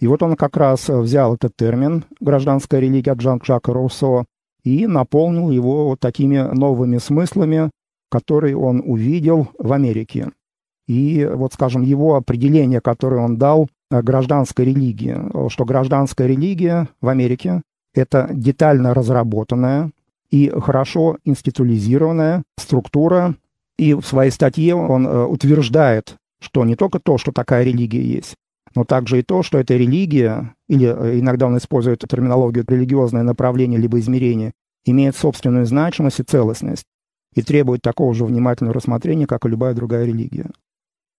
[0.00, 4.24] И вот он как раз взял этот термин «гражданская религия» Жан-Жака Руссо
[4.62, 7.70] и наполнил его вот такими новыми смыслами,
[8.10, 10.30] которые он увидел в Америке.
[10.86, 15.16] И вот, скажем, его определение, которое он дал гражданской религии,
[15.50, 17.62] что гражданская религия в Америке
[17.94, 19.90] это детально разработанная
[20.30, 23.34] и хорошо институализированная структура.
[23.78, 28.34] И в своей статье он э, утверждает, что не только то, что такая религия есть,
[28.74, 33.80] но также и то, что эта религия, или э, иногда он использует терминологию религиозное направление
[33.80, 34.52] либо измерение,
[34.84, 36.84] имеет собственную значимость и целостность
[37.34, 40.50] и требует такого же внимательного рассмотрения, как и любая другая религия.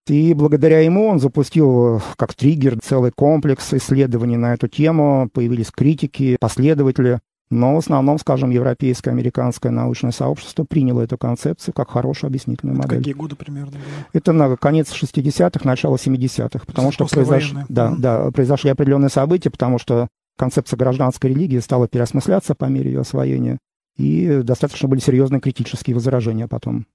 [0.08, 5.30] И благодаря ему он запустил э, как триггер целый комплекс исследований на эту тему.
[5.32, 7.20] Появились критики, последователи.
[7.52, 12.84] Но в основном, скажем, европейское, американское научное сообщество приняло эту концепцию как хорошую объяснительную Это
[12.88, 13.00] модель.
[13.00, 13.72] Какие годы примерно?
[13.72, 13.84] Были?
[14.14, 17.54] Это на конец 60-х, начало 70-х, потому что произош...
[17.68, 17.98] да, mm-hmm.
[17.98, 23.58] да, произошли определенные события, потому что концепция гражданской религии стала переосмысляться по мере ее освоения,
[23.98, 26.86] и достаточно были серьезные критические возражения потом.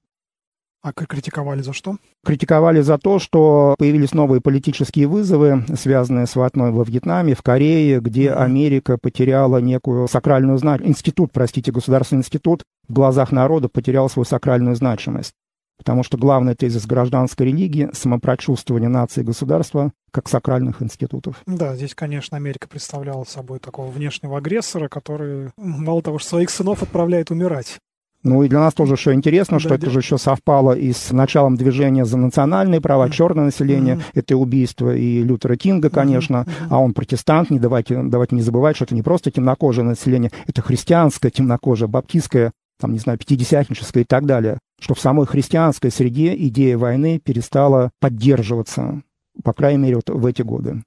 [0.85, 1.97] А критиковали за что?
[2.27, 8.01] Критиковали за то, что появились новые политические вызовы, связанные с войной во Вьетнаме, в Корее,
[8.01, 10.99] где Америка потеряла некую сакральную значимость.
[10.99, 15.33] Институт, простите, государственный институт в глазах народа потерял свою сакральную значимость.
[15.79, 21.41] Потому что главный тезис гражданской религии– самопрочувствование нации и государства как сакральных институтов.
[21.47, 26.83] Да, здесь, конечно, Америка представляла собой такого внешнего агрессора, который мало того, что своих сынов
[26.83, 27.79] отправляет умирать,
[28.25, 31.13] ну и для нас тоже еще интересно, что да, это же еще совпало и с
[31.13, 33.13] началом движения за национальные права, mm-hmm.
[33.13, 33.97] черное население.
[33.97, 34.11] Mm-hmm.
[34.15, 36.67] Это убийство и Лютера Кинга, конечно, mm-hmm.
[36.71, 37.51] а он протестант.
[37.51, 42.53] Не давайте, давайте не забывать, что это не просто темнокожее население, это христианское темнокожее, баптистское,
[42.81, 44.59] там, не знаю, пятидесятническое и так далее.
[44.81, 49.03] Что в самой христианской среде идея войны перестала поддерживаться,
[49.45, 50.83] по крайней мере, вот в эти годы.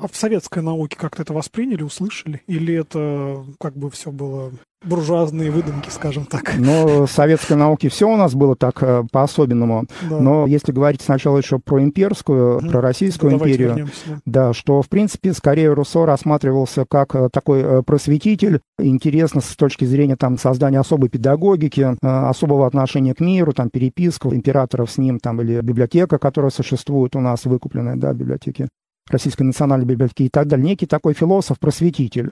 [0.00, 2.42] А в советской науке как-то это восприняли, услышали?
[2.46, 4.52] Или это как бы все было
[4.84, 6.54] буржуазные выдумки, скажем так?
[6.56, 9.86] Но в советской науке все у нас было так э, по-особенному.
[10.08, 10.20] Да.
[10.20, 14.20] Но если говорить сначала еще про имперскую, mm про Российскую да, империю, вернемся, да.
[14.24, 19.84] да, что в принципе скорее Руссо рассматривался как э, такой э, просветитель, интересно с точки
[19.84, 25.40] зрения там создания особой педагогики, особого отношения к миру, там переписка императоров с ним, там
[25.40, 28.68] или библиотека, которая существует у нас, выкупленная, да, библиотеки
[29.10, 32.30] Российской национальной библиотеки и так далее, некий такой философ-просветитель.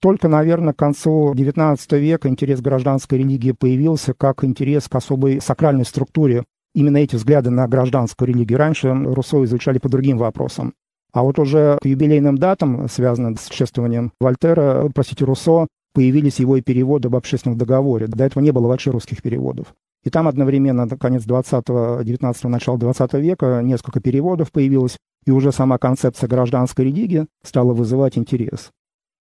[0.00, 5.40] Только, наверное, к концу XIX века интерес к гражданской религии появился как интерес к особой
[5.40, 6.44] сакральной структуре.
[6.74, 10.72] Именно эти взгляды на гражданскую религию раньше Руссо изучали по другим вопросам.
[11.12, 16.62] А вот уже к юбилейным датам, связанным с чествованием Вольтера, простите, Руссо, появились его и
[16.62, 18.06] переводы об общественном договоре.
[18.06, 19.74] До этого не было вообще русских переводов.
[20.04, 25.78] И там одновременно, конец 20-го, 19-го, начало 20 века, несколько переводов появилось, и уже сама
[25.78, 28.70] концепция гражданской религии стала вызывать интерес.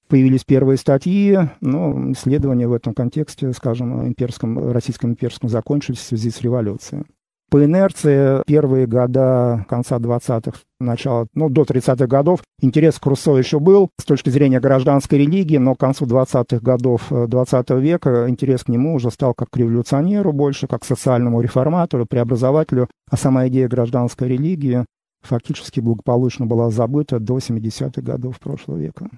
[0.08, 6.32] Появились первые статьи, но исследования в этом контексте, скажем, имперском, российском имперском закончились в связи
[6.32, 7.04] с революцией.
[7.52, 13.60] По инерции первые года конца 20-х, начала, ну, до 30-х годов интерес к Руссо еще
[13.60, 18.64] был с точки зрения гражданской религии, но к концу 20-х годов 20 э, века интерес
[18.64, 23.48] к нему уже стал как к революционеру больше, как к социальному реформатору, преобразователю, а сама
[23.48, 24.86] идея гражданской религии
[25.22, 29.10] фактически благополучно была забыта до 70-х годов прошлого века.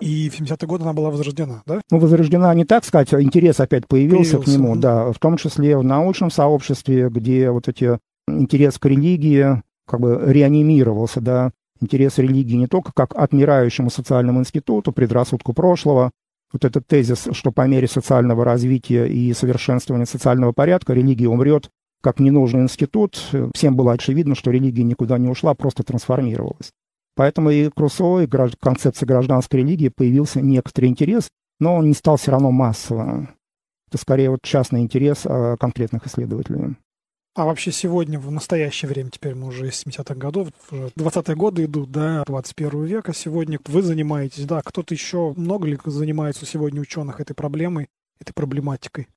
[0.00, 1.80] И в 70-е годы она была возрождена, да?
[1.90, 5.36] Ну, возрождена не так сказать, а интерес опять появился, появился к нему, да, в том
[5.36, 12.18] числе в научном сообществе, где вот эти интерес к религии как бы реанимировался, да, интерес
[12.18, 16.10] религии не только как отмирающему социальному институту, предрассудку прошлого,
[16.52, 21.70] вот этот тезис, что по мере социального развития и совершенствования социального порядка религия умрет,
[22.02, 23.30] как ненужный институт.
[23.54, 26.72] Всем было очевидно, что религия никуда не ушла, просто трансформировалась.
[27.14, 31.28] Поэтому и к Руссо, и к концепции гражданской религии появился некоторый интерес,
[31.60, 33.34] но он не стал все равно массовым.
[33.88, 36.76] Это скорее вот частный интерес а, конкретных исследователей.
[37.34, 41.64] А вообще сегодня, в настоящее время, теперь мы уже из 70-х годов, уже 20-е годы
[41.64, 47.20] идут, да, 21 века, сегодня вы занимаетесь, да, кто-то еще, много ли занимается сегодня ученых
[47.20, 47.88] этой проблемой,
[48.20, 49.08] этой проблематикой?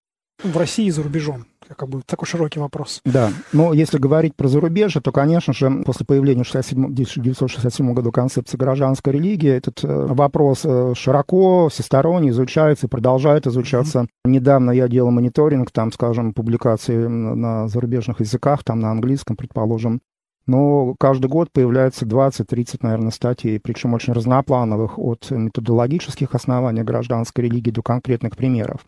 [0.42, 1.46] В России и за рубежом?
[1.76, 3.02] Как бы такой широкий вопрос.
[3.06, 8.58] Да, но если говорить про зарубежье, то, конечно же, после появления в 1967 году концепции
[8.58, 14.02] гражданской религии, этот э, вопрос э, широко, всесторонне изучается и продолжает изучаться.
[14.02, 14.30] Mm-hmm.
[14.30, 20.02] Недавно я делал мониторинг, там, скажем, публикации на зарубежных языках, там на английском, предположим.
[20.48, 27.72] Но каждый год появляется 20-30, наверное, статей, причем очень разноплановых, от методологических оснований гражданской религии
[27.72, 28.82] до конкретных примеров.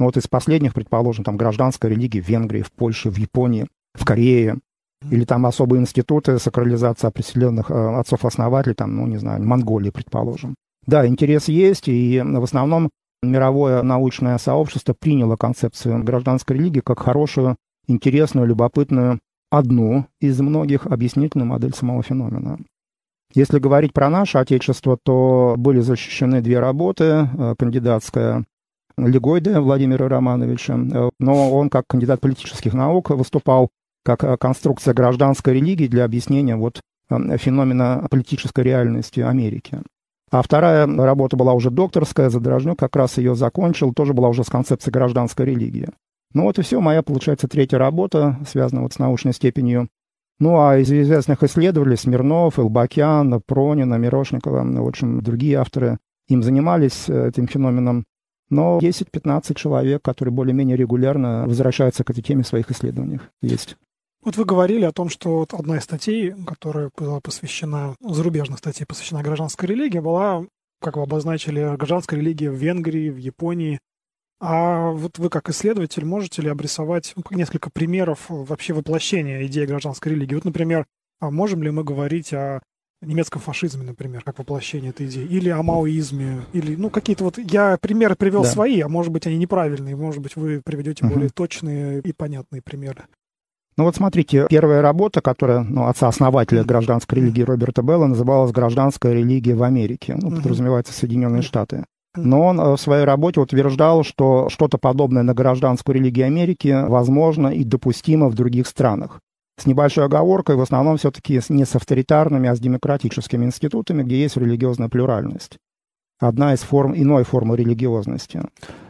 [0.00, 4.06] Ну вот из последних, предположим, там гражданская религия в Венгрии, в Польше, в Японии, в
[4.06, 4.58] Корее,
[5.10, 10.54] или там особые институты сакрализации определенных э, отцов-основателей, там, ну, не знаю, Монголии, предположим.
[10.86, 12.88] Да, интерес есть, и в основном
[13.22, 21.46] мировое научное сообщество приняло концепцию гражданской религии как хорошую, интересную, любопытную, одну из многих объяснительную
[21.46, 22.58] модель самого феномена.
[23.34, 27.28] Если говорить про наше Отечество, то были защищены две работы.
[27.36, 28.46] Э, кандидатская
[28.96, 33.70] Легойда Владимира Романовича, э, но он как кандидат политических наук выступал
[34.04, 39.80] как э, конструкция гражданской религии для объяснения вот э, феномена политической реальности Америки.
[40.30, 44.48] А вторая работа была уже докторская, Задорожнюк как раз ее закончил, тоже была уже с
[44.48, 45.88] концепцией гражданской религии.
[46.34, 49.88] Ну вот и все, моя, получается, третья работа, связанная вот с научной степенью.
[50.38, 55.98] Ну а из известных исследователей Смирнов, Илбакян, Пронина, Мирошникова, в общем, другие авторы
[56.28, 58.04] им занимались этим феноменом
[58.50, 63.76] но 10-15 человек, которые более-менее регулярно возвращаются к этой теме в своих исследованиях, есть.
[64.22, 68.84] Вот вы говорили о том, что вот одна из статей, которая была посвящена, зарубежных статей,
[68.84, 70.44] посвящена гражданской религии, была,
[70.80, 73.78] как вы обозначили, гражданская религия в Венгрии, в Японии.
[74.38, 80.12] А вот вы как исследователь можете ли обрисовать ну, несколько примеров вообще воплощения идеи гражданской
[80.12, 80.34] религии?
[80.34, 80.86] Вот, например,
[81.20, 82.60] а можем ли мы говорить о
[83.02, 87.38] немецком фашизме, например, как воплощение этой идеи, или о маоизме, или, ну, какие-то вот...
[87.38, 88.48] Я примеры привел да.
[88.48, 91.14] свои, а может быть, они неправильные, может быть, вы приведете угу.
[91.14, 93.04] более точные и понятные примеры.
[93.76, 99.54] Ну вот смотрите, первая работа, которая, ну, отца-основателя гражданской религии Роберта Белла называлась «Гражданская религия
[99.54, 101.84] в Америке», ну, подразумевается Соединенные Штаты.
[102.16, 107.48] Но он э, в своей работе утверждал, что что-то подобное на гражданскую религию Америки возможно
[107.48, 109.20] и допустимо в других странах
[109.60, 114.36] с небольшой оговоркой, в основном все-таки не с авторитарными, а с демократическими институтами, где есть
[114.36, 115.58] религиозная плюральность.
[116.18, 118.42] Одна из форм, иной формы религиозности.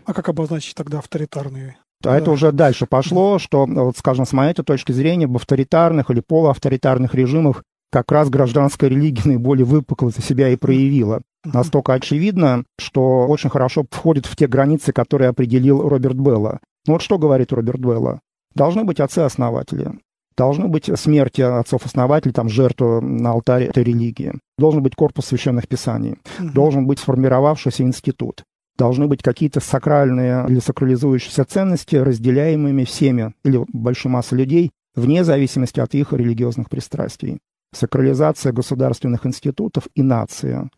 [0.05, 1.77] А как обозначить тогда авторитарные?
[2.03, 2.19] А да.
[2.19, 7.15] это уже дальше пошло, что, вот, скажем, с моей точки зрения, в авторитарных или полуавторитарных
[7.15, 11.23] режимах как раз гражданская религия наиболее выпукло себя и проявила.
[11.45, 16.61] Настолько очевидно, что очень хорошо входит в те границы, которые определил Роберт Белла.
[16.87, 18.21] Ну вот что говорит Роберт Белла?
[18.55, 19.93] Должны быть отцы-основатели.
[20.37, 24.35] Должны быть смерти отцов-основателей, там, жертвы на алтаре этой религии.
[24.59, 26.17] Должен быть корпус священных писаний.
[26.39, 26.51] Угу.
[26.53, 28.45] Должен быть сформировавшийся институт.
[28.77, 35.81] Должны быть какие-то сакральные или сакрализующиеся ценности, разделяемыми всеми или большой массой людей, вне зависимости
[35.81, 37.41] от их религиозных пристрастий.
[37.75, 40.71] Сакрализация государственных институтов и нации.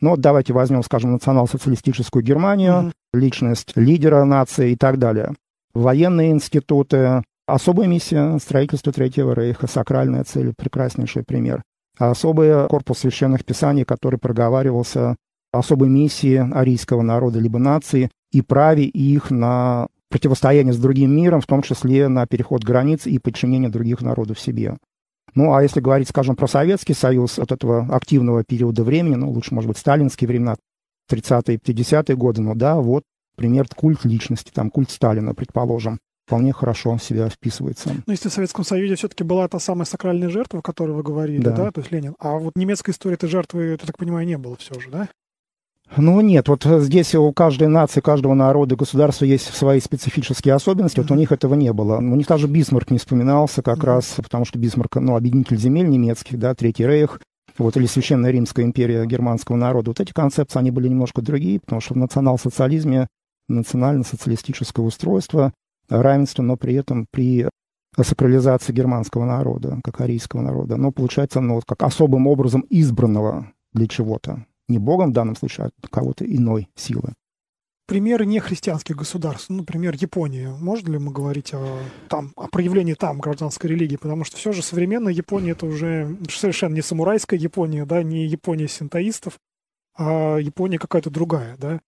[0.00, 5.34] Ну вот давайте возьмем, скажем, национал-социалистическую Германию, mm личность лидера нации и так далее.
[5.72, 11.62] Военные институты, Особая миссия строительства Третьего Рейха, сакральная цель, прекраснейший пример.
[11.98, 15.16] А особый корпус священных писаний, который проговаривался
[15.52, 21.46] особой миссии арийского народа либо нации и праве их на противостояние с другим миром, в
[21.46, 24.78] том числе на переход границ и подчинение других народов себе.
[25.34, 29.54] Ну, а если говорить, скажем, про Советский Союз от этого активного периода времени, ну, лучше,
[29.54, 30.56] может быть, сталинские времена,
[31.10, 33.02] 30-е, 50-е годы, ну да, вот
[33.36, 37.90] пример культ личности, там, культ Сталина, предположим вполне хорошо в себя вписывается.
[38.06, 41.42] Но если в Советском Союзе все-таки была та самая сакральная жертва, о которой вы говорили,
[41.42, 44.38] да, да то есть Ленин, а вот немецкой истории этой жертвы, я так понимаю, не
[44.38, 45.08] было все же, да?
[45.96, 51.02] Ну нет, вот здесь у каждой нации, каждого народа, государства есть свои специфические особенности, mm-hmm.
[51.02, 51.98] вот у них этого не было.
[51.98, 53.86] У них даже Бисмарк не вспоминался как mm-hmm.
[53.86, 57.20] раз, потому что Бисмарк, ну, объединитель земель немецких, да, Третий Рейх,
[57.58, 59.90] вот, или Священная Римская империя германского народа.
[59.90, 63.06] Вот эти концепции, они были немножко другие, потому что в национал-социализме
[63.48, 65.52] национально-социалистическое устройство
[65.88, 67.48] равенство, но при этом при
[67.96, 70.76] сакрализации германского народа, как арийского народа.
[70.76, 74.46] Но получается, ну, вот как особым образом избранного для чего-то.
[74.68, 77.12] Не Богом в данном случае, а кого-то иной силы.
[77.86, 80.50] примеры нехристианских государств, ну, например, Япония.
[80.50, 81.78] Можно ли мы говорить о,
[82.08, 83.96] там, о проявлении там гражданской религии?
[83.96, 88.68] Потому что все же современная Япония это уже совершенно не самурайская Япония, да, не Япония
[88.68, 89.38] синтоистов,
[89.96, 91.80] а Япония какая-то другая, да?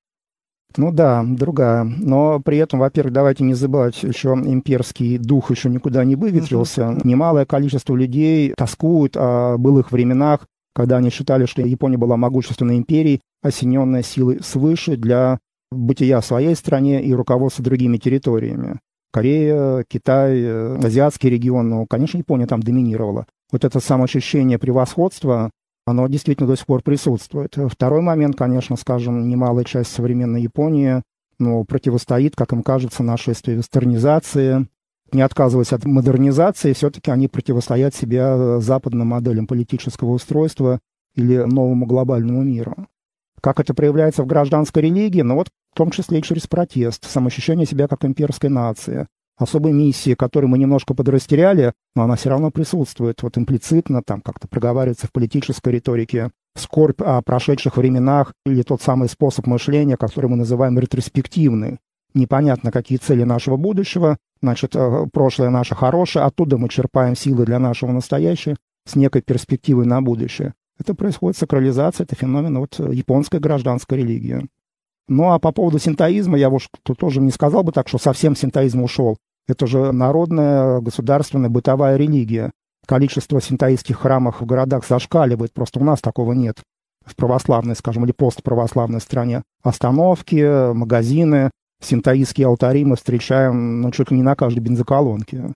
[0.77, 1.85] Ну да, другая.
[1.85, 6.83] Но при этом, во-первых, давайте не забывать, еще имперский дух еще никуда не выветрился.
[6.83, 7.01] Uh-huh.
[7.05, 13.21] Немалое количество людей тоскуют о былых временах, когда они считали, что Япония была могущественной империей,
[13.43, 15.39] осененная силой свыше для
[15.71, 18.79] бытия своей стране и руководства другими территориями.
[19.13, 23.27] Корея, Китай, э, азиатский регион, ну, конечно, Япония там доминировала.
[23.51, 25.51] Вот это самоощущение превосходства,
[25.87, 27.57] оно действительно до сих пор присутствует.
[27.71, 31.03] Второй момент, конечно, скажем, немалая часть современной Японии
[31.39, 34.67] ну, противостоит, как им кажется, нашествию вестернизации.
[35.13, 40.81] Не отказываясь от модернизации, все-таки они противостоят себе западным моделям политического устройства
[41.15, 42.89] или новому глобальному миру.
[43.41, 45.21] Как это проявляется в гражданской религии?
[45.21, 49.07] Ну вот в том числе и через протест, самоощущение себя как имперской нации.
[49.37, 54.49] Особой миссии, которую мы немножко подрастеряли, но она все равно присутствует, вот имплицитно, там как-то
[54.49, 60.37] проговаривается в политической риторике, скорбь о прошедших временах или тот самый способ мышления, который мы
[60.37, 61.79] называем ретроспективный.
[62.15, 67.59] Непонятно, какие цели нашего будущего, значит, э, прошлое наше хорошее, оттуда мы черпаем силы для
[67.59, 68.57] нашего настоящего
[68.87, 70.55] с некой перспективой на будущее.
[70.79, 74.49] Это происходит сакрализация, это феномен вот японской гражданской религии.
[75.09, 76.51] Ну а по поводу синтоизма, я
[76.83, 79.17] тут тоже не сказал бы так, что совсем синтоизм ушел.
[79.49, 82.51] Это же народная, государственная, бытовая религия.
[82.87, 86.59] Количество синтоистских храмов в городах зашкаливает, просто у нас такого нет.
[87.05, 89.43] В православной, скажем, или постправославной стране.
[89.63, 95.53] Остановки, магазины, синтоистские алтари мы встречаем ну, чуть ли не на каждой бензоколонке.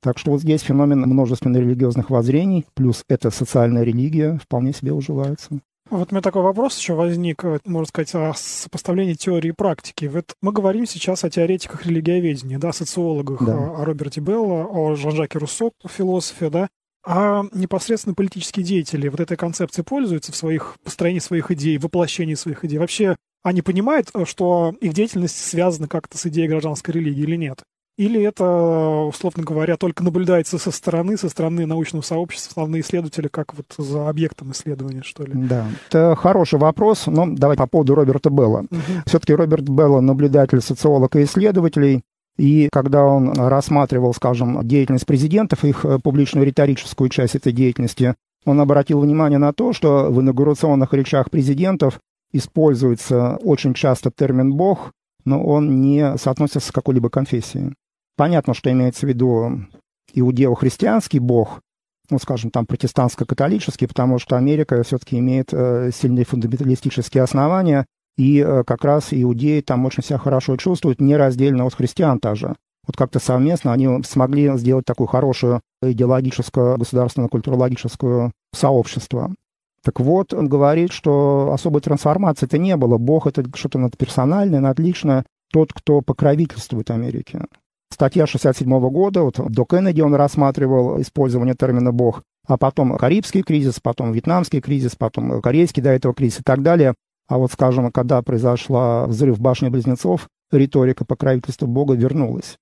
[0.00, 5.60] Так что вот здесь феномен множественных религиозных воззрений, плюс эта социальная религия вполне себе уживается.
[5.90, 10.04] Вот у меня такой вопрос еще возник, можно сказать, о сопоставлении теории и практики.
[10.06, 13.56] Вот мы говорим сейчас о теоретиках религиоведения, да, социологах, да.
[13.56, 16.68] о Роберте Белло, о Жан-Жаке Руссо, философе, да,
[17.06, 22.64] а непосредственно политические деятели вот этой концепцией пользуются в своих построении своих идей, воплощении своих
[22.66, 22.78] идей.
[22.78, 27.62] Вообще они понимают, что их деятельность связана как-то с идеей гражданской религии или нет?
[27.98, 28.44] Или это,
[29.08, 34.08] условно говоря, только наблюдается со стороны, со стороны научного сообщества, основные исследователи, как вот за
[34.08, 35.32] объектом исследования, что ли?
[35.34, 38.60] Да, это хороший вопрос, но давайте по поводу Роберта Белла.
[38.70, 38.80] Угу.
[39.06, 42.02] Все-таки Роберт Белла наблюдатель, социолог и исследователей,
[42.36, 48.60] и когда он рассматривал, скажем, деятельность президентов, их э, публичную риторическую часть этой деятельности, он
[48.60, 51.98] обратил внимание на то, что в инаугурационных речах президентов
[52.32, 54.92] используется очень часто термин «бог»,
[55.24, 57.74] но он не соотносится с какой-либо конфессией.
[58.18, 59.60] Понятно, что имеется в виду
[60.12, 61.60] иудео-христианский бог,
[62.10, 68.64] ну, скажем, там протестантско-католический, потому что Америка все-таки имеет э, сильные фундаменталистические основания, и э,
[68.64, 72.56] как раз иудеи там очень себя хорошо чувствуют, нераздельно от христиан тоже.
[72.88, 79.32] Вот как-то совместно они смогли сделать такую хорошую идеологическую, государственно-культурологическую сообщество.
[79.84, 82.98] Так вот, он говорит, что особой трансформации это не было.
[82.98, 85.24] Бог— это что-то надперсональное, надличное.
[85.52, 87.42] Тот, кто покровительствует Америке.
[87.90, 93.80] Статья 67 года, вот до Кеннеди он рассматривал использование термина «бог», а потом Карибский кризис,
[93.80, 96.94] потом Вьетнамский кризис, потом Корейский до этого кризис и так далее.
[97.28, 102.56] А вот, скажем, когда произошла взрыв башни-близнецов, риторика покровительства Бога вернулась.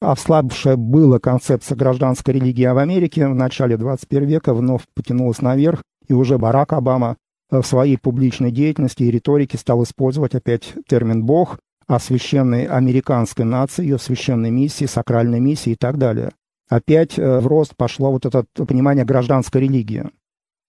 [0.00, 5.82] А вслабшая была концепция гражданской религии в Америке в начале 21 века вновь потянулась наверх,
[6.08, 7.16] и уже Барак Обама
[7.50, 11.58] в своей публичной деятельности и риторике стал использовать опять термин «бог»,
[11.90, 16.30] о священной американской нации, ее священной миссии, сакральной миссии и так далее.
[16.68, 20.04] Опять э, в рост пошло вот это понимание гражданской религии.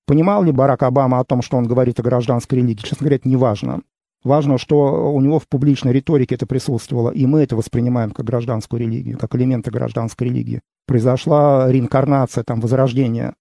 [0.08, 2.82] Понимал ли Барак Обама о том, что он говорит о гражданской религии?
[2.82, 3.82] Честно говоря, это не важно.
[4.24, 8.80] Важно, что у него в публичной риторике это присутствовало, и мы это воспринимаем как гражданскую
[8.80, 10.62] религию, как элементы гражданской религии.
[10.88, 13.36] Произошла реинкарнация, там, возрождение.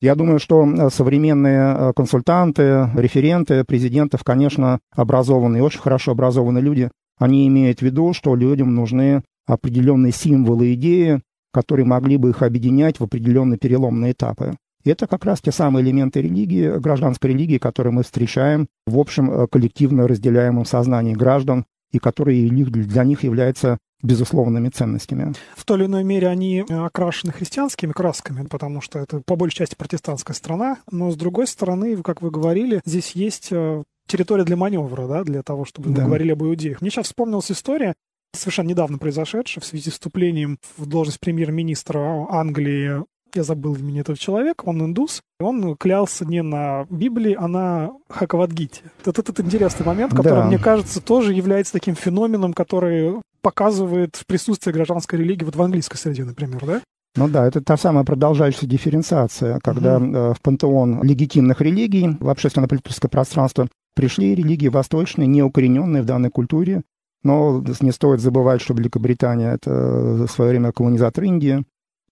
[0.00, 6.90] Я думаю, что э, современные э, консультанты, референты президентов, конечно, образованные, очень хорошо образованные люди,
[7.20, 11.20] они имеют в виду, что людям нужны определенные символы, идеи,
[11.52, 14.56] которые могли бы их объединять в определенные переломные этапы.
[14.84, 19.30] И это как раз те самые элементы религии, гражданской религии, которые мы встречаем в общем
[19.30, 25.34] э, коллективно разделяемом сознании граждан, и которые для них являются безусловными ценностями.
[25.56, 29.56] В той или иной мере они э, окрашены христианскими красками, потому что это по большей
[29.56, 34.56] части протестантская страна, но с другой стороны, как вы говорили, здесь есть э, территория для
[34.56, 36.02] маневра, да, для того, чтобы да.
[36.02, 36.80] мы говорили об иудеях.
[36.80, 37.94] Мне сейчас вспомнилась история,
[38.34, 44.18] совершенно недавно произошедшая в связи с вступлением в должность премьер-министра Англии я забыл имя этого
[44.18, 48.82] человека, он индус, он клялся не на Библии, а на Хакавадгите.
[49.04, 50.46] Вот этот интересный момент, который, да.
[50.46, 56.24] мне кажется, тоже является таким феноменом, который показывает присутствие гражданской религии вот в английской среде,
[56.24, 56.80] например, да?
[57.16, 60.34] Ну да, это та самая продолжающаяся дифференциация, когда угу.
[60.34, 66.82] в пантеон легитимных религий в общественно-политическое пространство пришли религии восточные, неукорененные в данной культуре,
[67.22, 71.64] но не стоит забывать, что Великобритания— это в свое время колонизатор Индии,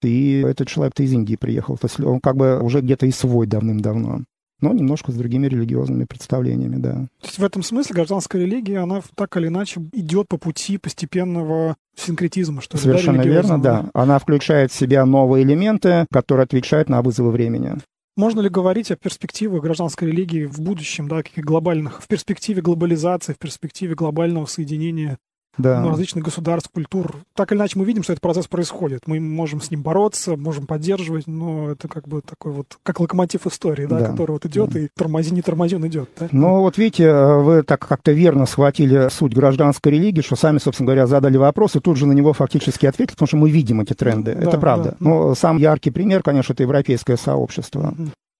[0.02, 1.76] и этот человек-то из Индии приехал.
[1.76, 4.24] То есть он как бы уже где-то и свой давным-давно.
[4.60, 6.92] Но немножко с другими религиозными представлениями, да.
[7.20, 11.76] То есть в этом смысле гражданская религия, она так или иначе идет по пути постепенного
[11.96, 13.90] синкретизма, что ли, Совершенно да, верно, да.
[13.94, 17.74] Она включает в себя новые элементы, которые отвечают на вызовы времени.
[18.16, 23.32] Можно ли говорить о перспективах гражданской религии в будущем, да, каких глобальных, в перспективе глобализации,
[23.32, 25.18] в перспективе глобального соединения
[25.58, 25.80] да.
[25.80, 27.16] ну, различных государств, культур.
[27.34, 29.06] Так или иначе мы видим, что этот процесс происходит.
[29.06, 33.46] Мы можем с ним бороться, можем поддерживать, но это как бы такой вот, как локомотив
[33.46, 34.06] истории, да, да.
[34.06, 34.80] который вот идет да.
[34.80, 36.08] и тормози, не тормози, он идет.
[36.18, 36.28] Да?
[36.32, 41.06] Ну вот видите, вы так как-то верно схватили суть гражданской религии, что сами, собственно говоря,
[41.06, 44.34] задали вопрос и тут же на него фактически ответили, потому что мы видим эти тренды.
[44.34, 44.90] Да, это правда.
[44.90, 44.96] Да.
[45.00, 47.94] Но самый яркий пример, конечно, это европейское сообщество.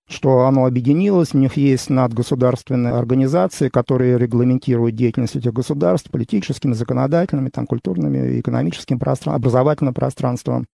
[0.08, 7.50] Что оно объединилось, у них есть надгосударственные организации, которые регламентируют деятельность этих государств политическими, законодательными,
[7.50, 10.66] там, культурными, экономическим пространством, образовательным пространством.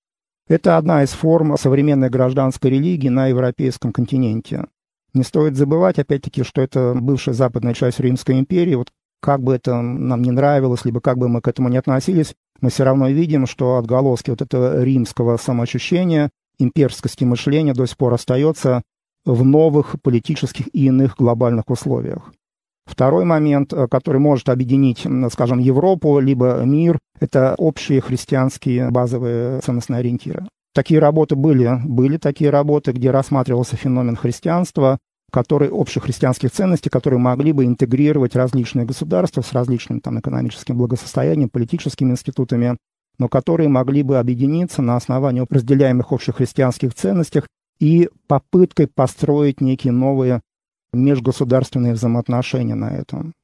[0.47, 4.67] Это одна из форм современной гражданской религии на европейском континенте.
[5.15, 8.77] Не стоит забывать, опять-таки, что это бывшая западная часть Римской империи.
[8.77, 12.35] Вот как бы это нам не нравилось, либо как бы мы к этому не относились,
[12.61, 18.15] мы все равно видим, что отголоски вот этого римского самоощущения, имперскости мышления до сих пор
[18.15, 18.83] остается
[19.25, 22.33] в новых политических и иных глобальных условиях.
[22.87, 30.01] Второй момент, э, который может объединить, скажем, Европу, либо мир, это общие христианские базовые ценностные
[30.01, 30.47] ориентиры.
[30.75, 34.99] Такие работы были, были такие работы, где рассматривался феномен христианства,
[35.33, 42.11] который, общехристианских ценностей, которые могли бы интегрировать различные государства с различным там, экономическим благосостоянием, политическими
[42.11, 42.77] институтами,
[43.19, 47.43] но которые могли бы объединиться на основании разделяемых общехристианских ценностей
[47.81, 50.41] и попыткой построить некие новые
[50.93, 53.35] межгосударственные взаимоотношения на этом.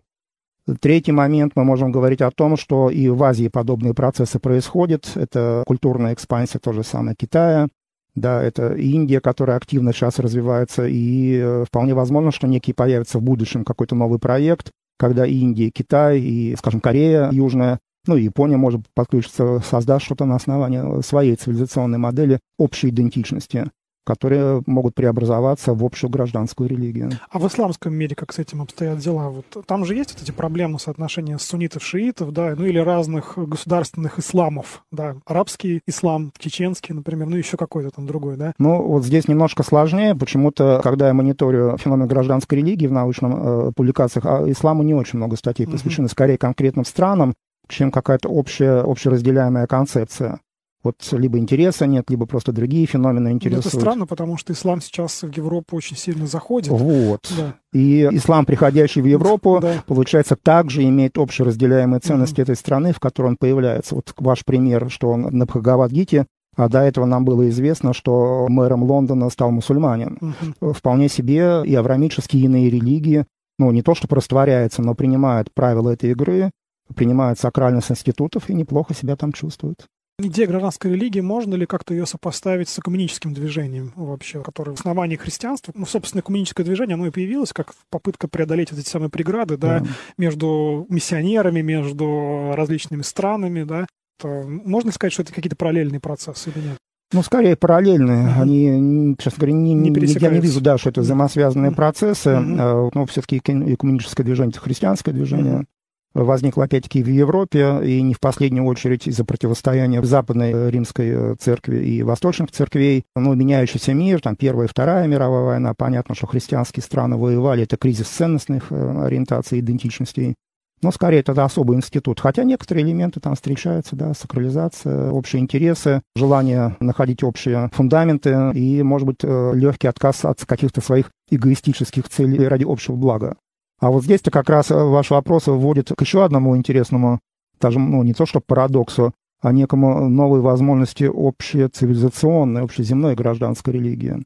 [0.80, 5.10] Третий момент, мы можем говорить о том, что и в Азии подобные процессы происходят.
[5.16, 7.68] Это культурная экспансия, то же самое Китая,
[8.14, 13.22] да, это Индия, которая активно сейчас развивается, и э, вполне возможно, что некий появится в
[13.22, 18.82] будущем какой-то новый проект, когда Индия, Китай и, скажем, Корея Южная, ну и Япония может
[18.94, 23.70] подключиться, создать что-то на основании своей цивилизационной модели общей идентичности
[24.05, 27.11] которые могут преобразоваться в общую гражданскую религию.
[27.30, 29.28] А в исламском мире как с этим обстоят дела?
[29.28, 34.18] Вот там же есть вот эти проблемы соотношения суннитов, шиитов, да, ну или разных государственных
[34.18, 38.53] исламов, да, арабский ислам, чеченский, например, ну еще какой-то там другой, да?
[38.59, 43.72] Ну вот здесь немножко сложнее, почему-то, когда я мониторю феномен гражданской религии в научных э,
[43.74, 46.12] публикациях, а исламу не очень много статей посвящены, uh-huh.
[46.12, 47.34] скорее конкретным странам,
[47.68, 50.40] чем какая-то общая, общеразделяемая концепция.
[50.82, 53.66] Вот либо интереса нет, либо просто другие феномены интересуют.
[53.66, 56.68] Это странно, потому что ислам сейчас в Европу очень сильно заходит.
[56.68, 57.30] Вот.
[57.36, 57.54] Да.
[57.72, 59.84] И ислам, приходящий в Европу, да.
[59.86, 62.42] получается, также имеет общеразделяемые ценности mm-hmm.
[62.42, 63.94] этой страны, в которой он появляется.
[63.94, 66.26] Вот ваш пример, что он на Бхагавадгите,
[66.56, 70.18] а до этого нам было известно, что мэром Лондона стал мусульманин.
[70.60, 70.72] Угу.
[70.72, 73.24] Вполне себе и аврамические иные религии,
[73.58, 76.50] ну, не то что растворяются, но принимают правила этой игры,
[76.94, 79.86] принимают сакральность институтов и неплохо себя там чувствуют.
[80.22, 85.16] Идея гражданской религии, можно ли как-то ее сопоставить с экуменическим движением вообще, которое в основании
[85.16, 89.56] христианства, ну, собственно, экуменическое движение, оно и появилось как попытка преодолеть вот эти самые преграды,
[89.56, 89.86] да, да
[90.18, 93.86] между миссионерами, между различными странами, да.
[94.20, 96.78] То можно ли сказать, что это какие-то параллельные процессы или нет?
[97.12, 98.28] Ну, скорее параллельные.
[98.28, 98.42] Uh-huh.
[98.42, 101.74] Они, честно говоря, не, не я не вижу, да, что это взаимосвязанные uh-huh.
[101.74, 102.30] процессы.
[102.30, 102.90] Uh-huh.
[102.94, 105.60] Но все-таки экуменическое движение— это христианское движение.
[105.60, 105.66] Uh-huh
[106.14, 111.34] возникла опять-таки в Европе, и не в последнюю очередь из-за противостояния Западной э, Римской э,
[111.38, 113.04] церкви и Восточных церквей.
[113.14, 117.76] Ну, меняющийся мир, там Первая и Вторая мировая война, понятно, что христианские страны воевали, это
[117.76, 120.34] кризис ценностных э, ориентаций, идентичностей.
[120.82, 122.20] Но скорее это особый институт.
[122.20, 129.06] Хотя некоторые элементы там встречаются, да, сакрализация, общие интересы, желание находить общие фундаменты и, может
[129.06, 133.36] быть, легкий отказ от каких-то своих эгоистических целей ради общего блага.
[133.80, 137.20] А вот здесь-то как раз э, ваш вопрос вводит к еще одному интересному,
[137.60, 144.22] даже, ну, не то что парадоксу, а некому новой возможности общей цивилизационной, общеземной гражданской религии.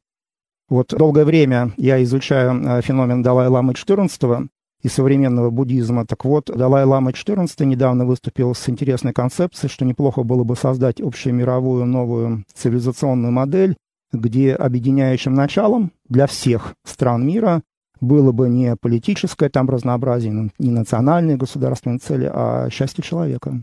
[0.68, 4.48] Вот долгое время я изучаю э, феномен Далай-Ламы XIV
[4.82, 6.04] и современного буддизма.
[6.04, 11.86] Так вот, Далай-Лама XIV недавно выступил с интересной концепцией, что неплохо было бы создать общемировую
[11.86, 13.76] новую цивилизационную модель,
[14.12, 17.62] где объединяющим началом для всех стран мира
[18.00, 23.62] было бы не политическое там разнообразие, не национальные государственные цели, а счастье человека.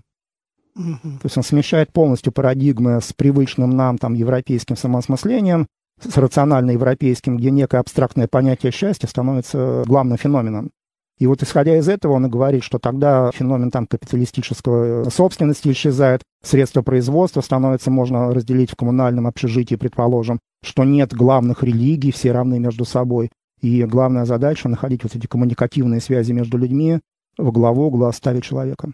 [0.76, 1.00] Угу.
[1.04, 5.68] То есть он смещает полностью парадигмы с привычным нам там европейским самоосмыслением,
[6.02, 10.72] с рационально-европейским, где некое абстрактное понятие счастья становится главным феноменом.
[11.20, 16.24] И вот исходя из этого он и говорит, что тогда феномен там капиталистического собственности исчезает,
[16.44, 22.58] средства производства становятся, можно разделить в коммунальном общежитии, предположим, что нет главных религий, все равны
[22.58, 23.30] между собой.
[23.62, 27.00] И главная задача— находить вот эти коммуникативные связи между людьми
[27.38, 28.92] в главу угла ставить человека.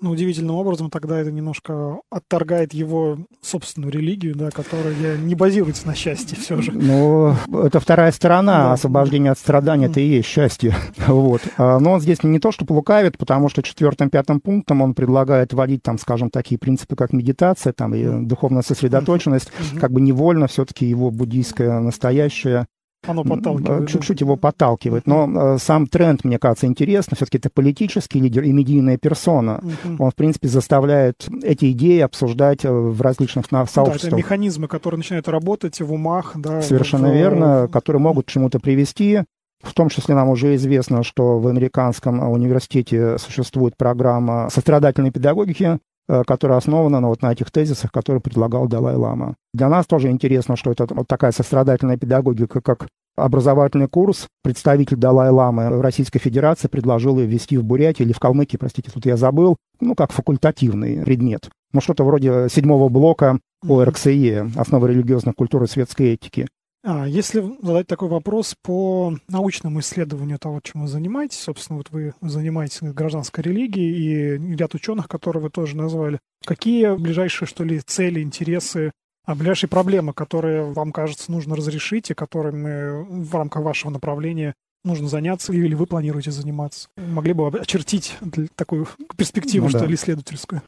[0.00, 5.94] Ну, удивительным образом тогда это немножко отторгает его собственную религию, да, которая не базируется на
[5.94, 6.72] счастье все же.
[6.72, 8.64] Ну, это вторая сторона.
[8.64, 8.72] Да.
[8.74, 10.74] Освобождение от страдания— это и есть счастье.
[11.06, 11.42] вот.
[11.56, 15.82] А, но он здесь не то, что лукавит, потому что четвертым-пятым пунктом он предлагает вводить,
[15.82, 21.10] там, скажем, такие принципы, как медитация там, и духовная сосредоточенность, как бы невольно все-таки его
[21.12, 22.66] буддийское настоящее
[23.08, 23.88] оно подталкивает.
[23.88, 25.06] Чуть-чуть его подталкивает.
[25.06, 27.16] Но э, сам тренд, мне кажется, интересно.
[27.16, 29.62] Все-таки это политический лидер и медийная персона.
[29.98, 34.00] Он, в принципе, заставляет эти идеи обсуждать э, в различных сообществах.
[34.00, 36.32] Да, это механизмы, которые начинают работать в умах.
[36.34, 37.14] Да, Совершенно в...
[37.14, 39.22] верно, которые могут к чему-то привести.
[39.62, 45.78] В том числе нам уже известно, что в американском университете существует программа сострадательной педагогики, Э,
[46.06, 49.36] которая основана на, вот, на этих тезисах, которые предлагал Далай-Лама.
[49.52, 55.76] Для нас тоже интересно, что это вот такая сострадательная педагогика, как образовательный курс представитель Далай-Ламы
[55.76, 59.56] в Российской Федерации предложил ее ввести в Бурятии или в Калмыкии, простите, тут я забыл,
[59.80, 61.48] ну, как факультативный предмет.
[61.72, 66.46] Ну, что-то вроде седьмого блока ОРКСЕ, основы религиозной культуры и светской этики.
[66.86, 72.12] А, если задать такой вопрос по научному исследованию того, чем вы занимаетесь, собственно, вот вы
[72.20, 78.20] занимаетесь гражданской религией и ряд ученых, которые вы тоже назвали, какие ближайшие, что ли, цели,
[78.20, 78.92] интересы,
[79.24, 84.54] а ближайшие проблемы, которые вам кажется нужно разрешить и которыми в рамках вашего направления
[84.84, 86.88] нужно заняться или вы планируете заниматься?
[86.98, 88.18] Могли бы очертить
[88.56, 89.86] такую перспективу, ну, что да.
[89.86, 90.60] ли, исследовательскую?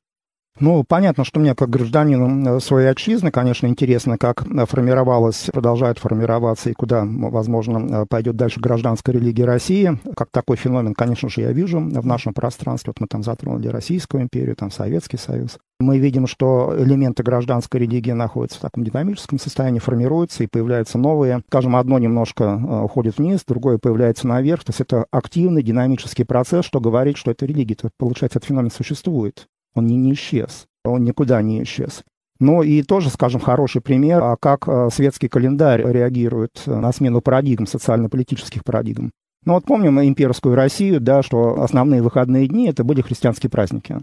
[0.58, 6.72] Ну, понятно, что мне, как гражданину своей отчизны, конечно, интересно, как формировалась, продолжает формироваться и
[6.72, 9.98] куда, возможно, пойдет дальше гражданская религия России.
[10.16, 12.90] Как такой феномен, конечно же, я вижу в нашем пространстве.
[12.90, 15.58] Вот мы там затронули Российскую империю, там Советский Союз.
[15.78, 21.42] Мы видим, что элементы гражданской религии находятся в таком динамическом состоянии, формируются и появляются новые.
[21.48, 24.64] Скажем, одно немножко э, уходит вниз, другое появляется наверх.
[24.64, 29.48] То есть это активный динамический процесс, что говорит, что эта религия, получается, этот феномен существует.
[29.76, 30.66] Он не, не исчез.
[30.84, 32.02] Он никуда не исчез.
[32.38, 37.20] Ну и тоже, скажем, хороший пример, а как э, светский календарь реагирует э, на смену
[37.20, 39.10] парадигм, социально-политических парадигм.
[39.44, 44.00] Ну вот помним имперскую Россию, да, что основные выходные дни это были христианские праздники.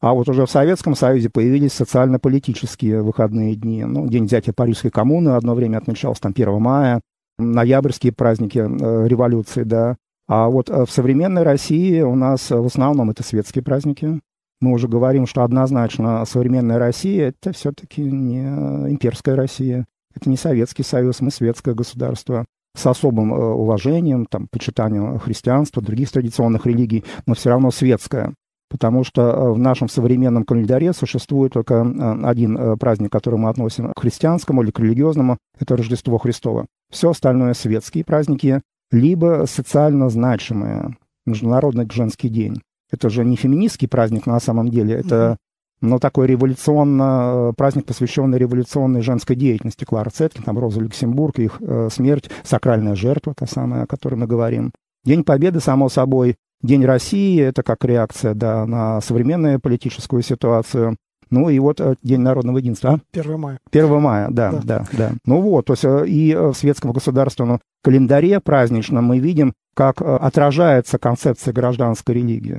[0.00, 3.84] А вот уже в Советском Союзе появились социально-политические выходные дни.
[3.84, 7.00] Ну, День взятия Парижской коммуны одно время отмечался, там 1 мая,
[7.38, 9.96] ноябрьские праздники э, революции, да.
[10.26, 14.20] А вот в современной России у нас в основном это светские праздники
[14.64, 18.42] мы уже говорим, что однозначно современная Россия— это все-таки не
[18.90, 22.46] имперская Россия, это не Советский Союз, мы светское государство
[22.76, 28.34] с особым э, уважением, там, почитанием христианства, других традиционных религий, но все равно светское.
[28.68, 33.92] Потому что э, в нашем современном календаре существует только э, один праздник, который мы относим
[33.92, 36.66] к христианскому или к религиозному, это Рождество Христово.
[36.90, 38.60] Все остальное светские праздники,
[38.90, 40.96] либо социально значимые,
[41.26, 42.60] Международный женский день.
[42.90, 45.38] Это же не феминистский праздник на самом деле, это
[45.84, 49.84] но такой революционно, э, праздник, посвященный революционной женской деятельности.
[49.84, 54.26] Клара Цеткин, там Роза Люксембург, их э, смерть, сакральная жертва, та самая, о которой мы
[54.26, 54.72] говорим.
[55.04, 60.96] День Победы, само собой, День России, это как реакция да, на современную политическую ситуацию.
[61.30, 63.00] Ну и вот э, День народного единства.
[63.12, 63.58] 1 мая.
[63.70, 65.12] 1 мая, да, да, да, да.
[65.26, 70.04] Ну вот, то есть э, и в светском государственном календаре праздничном мы видим, как э,
[70.16, 72.58] отражается концепция гражданской религии.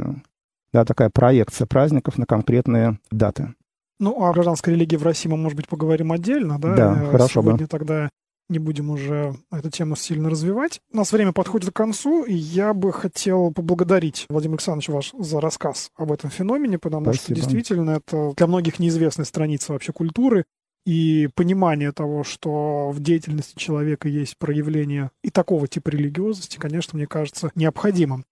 [0.74, 3.53] Да, такая проекция праздников на конкретные даты.
[3.99, 6.76] Ну, о гражданской религии в России мы, может быть, поговорим отдельно, да?
[6.76, 7.68] Да, хорошо Сегодня бы.
[7.68, 8.09] тогда
[8.49, 10.80] не будем уже эту тему сильно развивать.
[10.91, 15.41] У нас время подходит к концу, и я бы хотел поблагодарить Владимир Александрович ваш за
[15.41, 17.24] рассказ об этом феномене, потому Спасибо.
[17.24, 20.45] что действительно это для многих неизвестная страница вообще культуры,
[20.86, 27.07] и понимание того, что в деятельности человека есть проявление и такого типа религиозности, конечно, мне
[27.07, 28.25] кажется необходимым.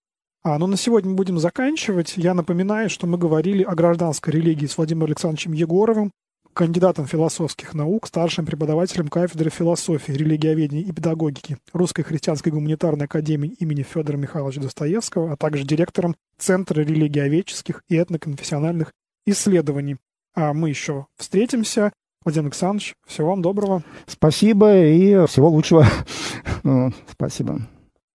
[0.44, 2.14] А, но на сегодня мы будем заканчивать.
[2.18, 6.12] Я напоминаю, что мы говорили о гражданской религии с Владимиром Александровичем Егоровым,
[6.54, 13.84] кандидатом философских наук, старшим преподавателем кафедры философии, религиоведения и педагогики Русской христианской гуманитарной академии имени
[13.84, 18.92] Федора Михайловича Достоевского, а также директором Центра религиоведческих и этноконфессиональных
[19.26, 19.98] исследований.
[20.36, 21.92] А мы еще встретимся
[22.24, 23.84] Владимир Александрович, всего вам доброго.
[24.08, 25.86] Спасибо и всего лучшего.
[26.66, 27.60] Ну, спасибо.